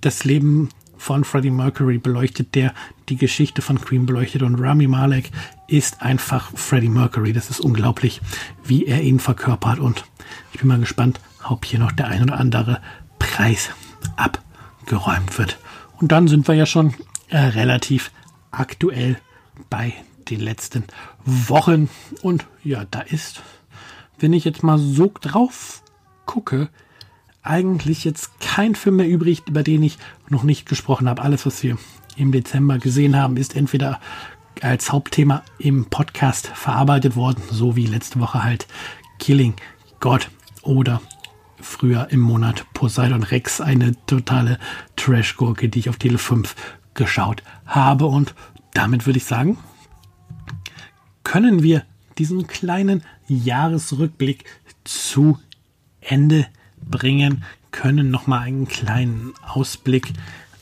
das 0.00 0.24
Leben 0.24 0.68
von 1.04 1.22
Freddie 1.22 1.50
Mercury 1.50 1.98
beleuchtet, 1.98 2.54
der 2.54 2.72
die 3.10 3.16
Geschichte 3.16 3.60
von 3.60 3.78
Queen 3.78 4.06
beleuchtet. 4.06 4.42
Und 4.42 4.54
Rami 4.58 4.86
Malek 4.86 5.30
ist 5.68 6.00
einfach 6.00 6.50
Freddie 6.56 6.88
Mercury. 6.88 7.34
Das 7.34 7.50
ist 7.50 7.60
unglaublich, 7.60 8.22
wie 8.64 8.86
er 8.86 9.02
ihn 9.02 9.20
verkörpert. 9.20 9.78
Und 9.80 10.06
ich 10.52 10.60
bin 10.60 10.68
mal 10.68 10.80
gespannt, 10.80 11.20
ob 11.46 11.66
hier 11.66 11.78
noch 11.78 11.92
der 11.92 12.08
ein 12.08 12.22
oder 12.22 12.38
andere 12.40 12.80
Preis 13.18 13.68
abgeräumt 14.16 15.36
wird. 15.36 15.58
Und 16.00 16.10
dann 16.10 16.26
sind 16.26 16.48
wir 16.48 16.54
ja 16.54 16.64
schon 16.64 16.94
äh, 17.28 17.36
relativ 17.36 18.10
aktuell 18.50 19.18
bei 19.68 19.92
den 20.30 20.40
letzten 20.40 20.84
Wochen. 21.26 21.90
Und 22.22 22.46
ja, 22.62 22.86
da 22.90 23.00
ist, 23.00 23.42
wenn 24.18 24.32
ich 24.32 24.46
jetzt 24.46 24.62
mal 24.62 24.78
so 24.78 25.12
drauf 25.20 25.82
gucke, 26.24 26.70
eigentlich 27.44 28.04
jetzt 28.04 28.40
kein 28.40 28.74
Film 28.74 28.96
mehr 28.96 29.08
übrig, 29.08 29.42
über 29.46 29.62
den 29.62 29.82
ich 29.82 29.98
noch 30.28 30.42
nicht 30.42 30.66
gesprochen 30.66 31.08
habe. 31.08 31.22
Alles, 31.22 31.46
was 31.46 31.62
wir 31.62 31.76
im 32.16 32.32
Dezember 32.32 32.78
gesehen 32.78 33.16
haben, 33.16 33.36
ist 33.36 33.56
entweder 33.56 34.00
als 34.60 34.92
Hauptthema 34.92 35.42
im 35.58 35.86
Podcast 35.86 36.46
verarbeitet 36.48 37.16
worden, 37.16 37.42
so 37.50 37.76
wie 37.76 37.86
letzte 37.86 38.20
Woche 38.20 38.44
halt 38.44 38.66
Killing 39.18 39.54
God 40.00 40.30
oder 40.62 41.00
früher 41.60 42.08
im 42.10 42.20
Monat 42.20 42.66
Poseidon 42.74 43.22
Rex, 43.22 43.60
eine 43.60 43.94
totale 44.06 44.58
Trash-Gurke, 44.96 45.68
die 45.68 45.80
ich 45.80 45.88
auf 45.88 45.96
Tele 45.96 46.18
5 46.18 46.54
geschaut 46.94 47.42
habe. 47.66 48.06
Und 48.06 48.34
damit 48.74 49.06
würde 49.06 49.18
ich 49.18 49.24
sagen, 49.24 49.58
können 51.24 51.62
wir 51.62 51.84
diesen 52.18 52.46
kleinen 52.46 53.02
Jahresrückblick 53.26 54.44
zu 54.84 55.38
Ende 56.00 56.46
bringen, 56.88 57.44
können 57.70 58.10
nochmal 58.10 58.46
einen 58.46 58.68
kleinen 58.68 59.32
Ausblick 59.46 60.12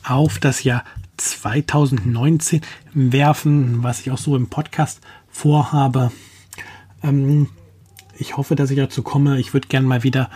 auf 0.03 0.39
das 0.39 0.63
Jahr 0.63 0.83
2019 1.17 2.61
werfen, 2.93 3.83
was 3.83 4.01
ich 4.01 4.11
auch 4.11 4.17
so 4.17 4.35
im 4.35 4.47
Podcast 4.47 5.01
vorhabe. 5.29 6.11
Ähm, 7.03 7.49
ich 8.17 8.37
hoffe, 8.37 8.55
dass 8.55 8.71
ich 8.71 8.77
dazu 8.77 9.03
komme. 9.03 9.39
Ich 9.39 9.53
würde 9.53 9.67
gerne 9.67 9.87
mal 9.87 10.03
wieder 10.03 10.29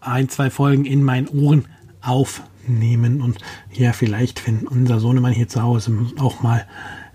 ein, 0.00 0.28
zwei 0.28 0.50
Folgen 0.50 0.84
in 0.84 1.02
meinen 1.02 1.28
Ohren 1.28 1.66
aufnehmen 2.00 3.20
und 3.20 3.38
ja, 3.72 3.92
vielleicht, 3.92 4.46
wenn 4.46 4.66
unser 4.66 5.00
Sohnemann 5.00 5.32
hier 5.32 5.48
zu 5.48 5.62
Hause 5.62 5.92
auch 6.18 6.42
mal 6.42 6.66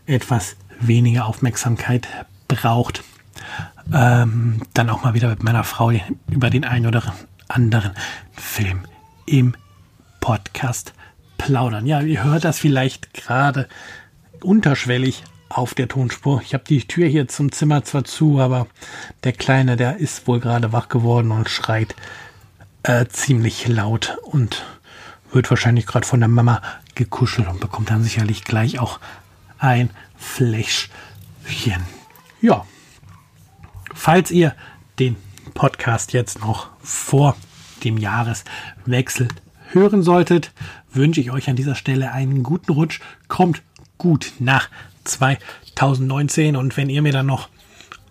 etwas 0.05 0.55
weniger 0.79 1.25
Aufmerksamkeit 1.25 2.07
braucht, 2.47 3.03
ähm, 3.91 4.61
dann 4.73 4.89
auch 4.89 5.03
mal 5.03 5.13
wieder 5.13 5.29
mit 5.29 5.43
meiner 5.43 5.63
Frau 5.63 5.91
über 6.29 6.49
den 6.49 6.65
einen 6.65 6.87
oder 6.87 7.13
anderen 7.47 7.91
Film 8.31 8.85
im 9.25 9.55
Podcast 10.19 10.93
plaudern. 11.37 11.85
Ja, 11.85 12.01
ihr 12.01 12.23
hört 12.23 12.43
das 12.43 12.59
vielleicht 12.59 13.13
gerade 13.13 13.67
unterschwellig 14.41 15.23
auf 15.49 15.73
der 15.73 15.87
Tonspur. 15.87 16.41
Ich 16.41 16.53
habe 16.53 16.63
die 16.67 16.85
Tür 16.87 17.07
hier 17.07 17.27
zum 17.27 17.51
Zimmer 17.51 17.83
zwar 17.83 18.03
zu, 18.03 18.39
aber 18.39 18.67
der 19.23 19.33
Kleine, 19.33 19.75
der 19.75 19.97
ist 19.97 20.27
wohl 20.27 20.39
gerade 20.39 20.71
wach 20.71 20.89
geworden 20.89 21.31
und 21.31 21.49
schreit 21.49 21.95
äh, 22.83 23.05
ziemlich 23.07 23.67
laut 23.67 24.17
und 24.23 24.63
wird 25.31 25.49
wahrscheinlich 25.49 25.85
gerade 25.85 26.07
von 26.07 26.19
der 26.19 26.29
Mama 26.29 26.61
gekuschelt 26.95 27.47
und 27.47 27.59
bekommt 27.59 27.89
dann 27.89 28.03
sicherlich 28.03 28.43
gleich 28.43 28.79
auch 28.79 28.99
ein 29.57 29.89
Fläschchen. 30.15 30.89
Ja, 32.41 32.65
falls 33.93 34.31
ihr 34.31 34.55
den 34.99 35.15
Podcast 35.53 36.13
jetzt 36.13 36.39
noch 36.41 36.69
vor 36.81 37.35
dem 37.83 37.97
Jahreswechsel 37.97 39.27
hören 39.71 40.03
solltet, 40.03 40.51
wünsche 40.91 41.21
ich 41.21 41.31
euch 41.31 41.49
an 41.49 41.55
dieser 41.55 41.75
Stelle 41.75 42.11
einen 42.11 42.43
guten 42.43 42.71
Rutsch. 42.71 42.99
Kommt 43.27 43.61
gut 43.97 44.33
nach 44.39 44.69
2019 45.03 46.55
und 46.55 46.77
wenn 46.77 46.89
ihr 46.89 47.01
mir 47.01 47.11
dann 47.11 47.25
noch 47.25 47.49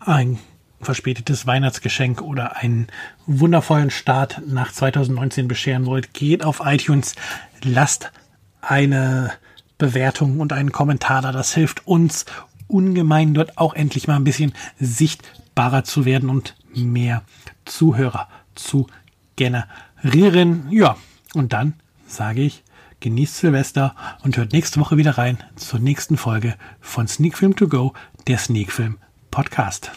ein 0.01 0.39
verspätetes 0.81 1.47
Weihnachtsgeschenk 1.47 2.21
oder 2.21 2.57
einen 2.57 2.89
wundervollen 3.27 3.91
Start 3.91 4.43
nach 4.47 4.73
2019 4.73 5.47
bescheren 5.47 5.87
wollt, 5.87 6.13
geht 6.13 6.45
auf 6.45 6.63
iTunes, 6.65 7.15
lasst 7.63 8.11
eine 8.61 9.33
Bewertung 9.79 10.41
und 10.41 10.53
einen 10.53 10.73
Kommentar 10.73 11.23
da. 11.23 11.33
Das 11.33 11.55
hilft 11.55 11.87
uns 11.87 12.27
ungemein, 12.67 13.35
dort 13.35 13.59
auch 13.59 13.75
endlich 13.75 14.09
mal 14.09 14.17
ein 14.17 14.25
bisschen 14.25 14.53
sichtbarer 14.81 15.85
zu 15.85 16.05
werden 16.05 16.31
und 16.31 16.55
mehr 16.75 17.23
Zuhörer 17.65 18.29
zu 18.55 18.87
generieren. 19.37 20.69
Ja, 20.71 20.97
und 21.35 21.53
dann 21.53 21.75
sage 22.07 22.43
ich, 22.43 22.63
genießt 23.01 23.39
Silvester 23.39 23.95
und 24.23 24.37
hört 24.37 24.53
nächste 24.53 24.81
Woche 24.81 24.97
wieder 24.97 25.19
rein 25.19 25.39
zur 25.57 25.81
nächsten 25.81 26.17
Folge 26.17 26.57
von 26.81 27.09
Sneak 27.09 27.37
Film 27.37 27.57
To 27.57 27.69
Go, 27.69 27.95
der 28.27 28.39
Sneak 28.39 28.73
Film 28.73 28.99
Podcast. 29.31 29.91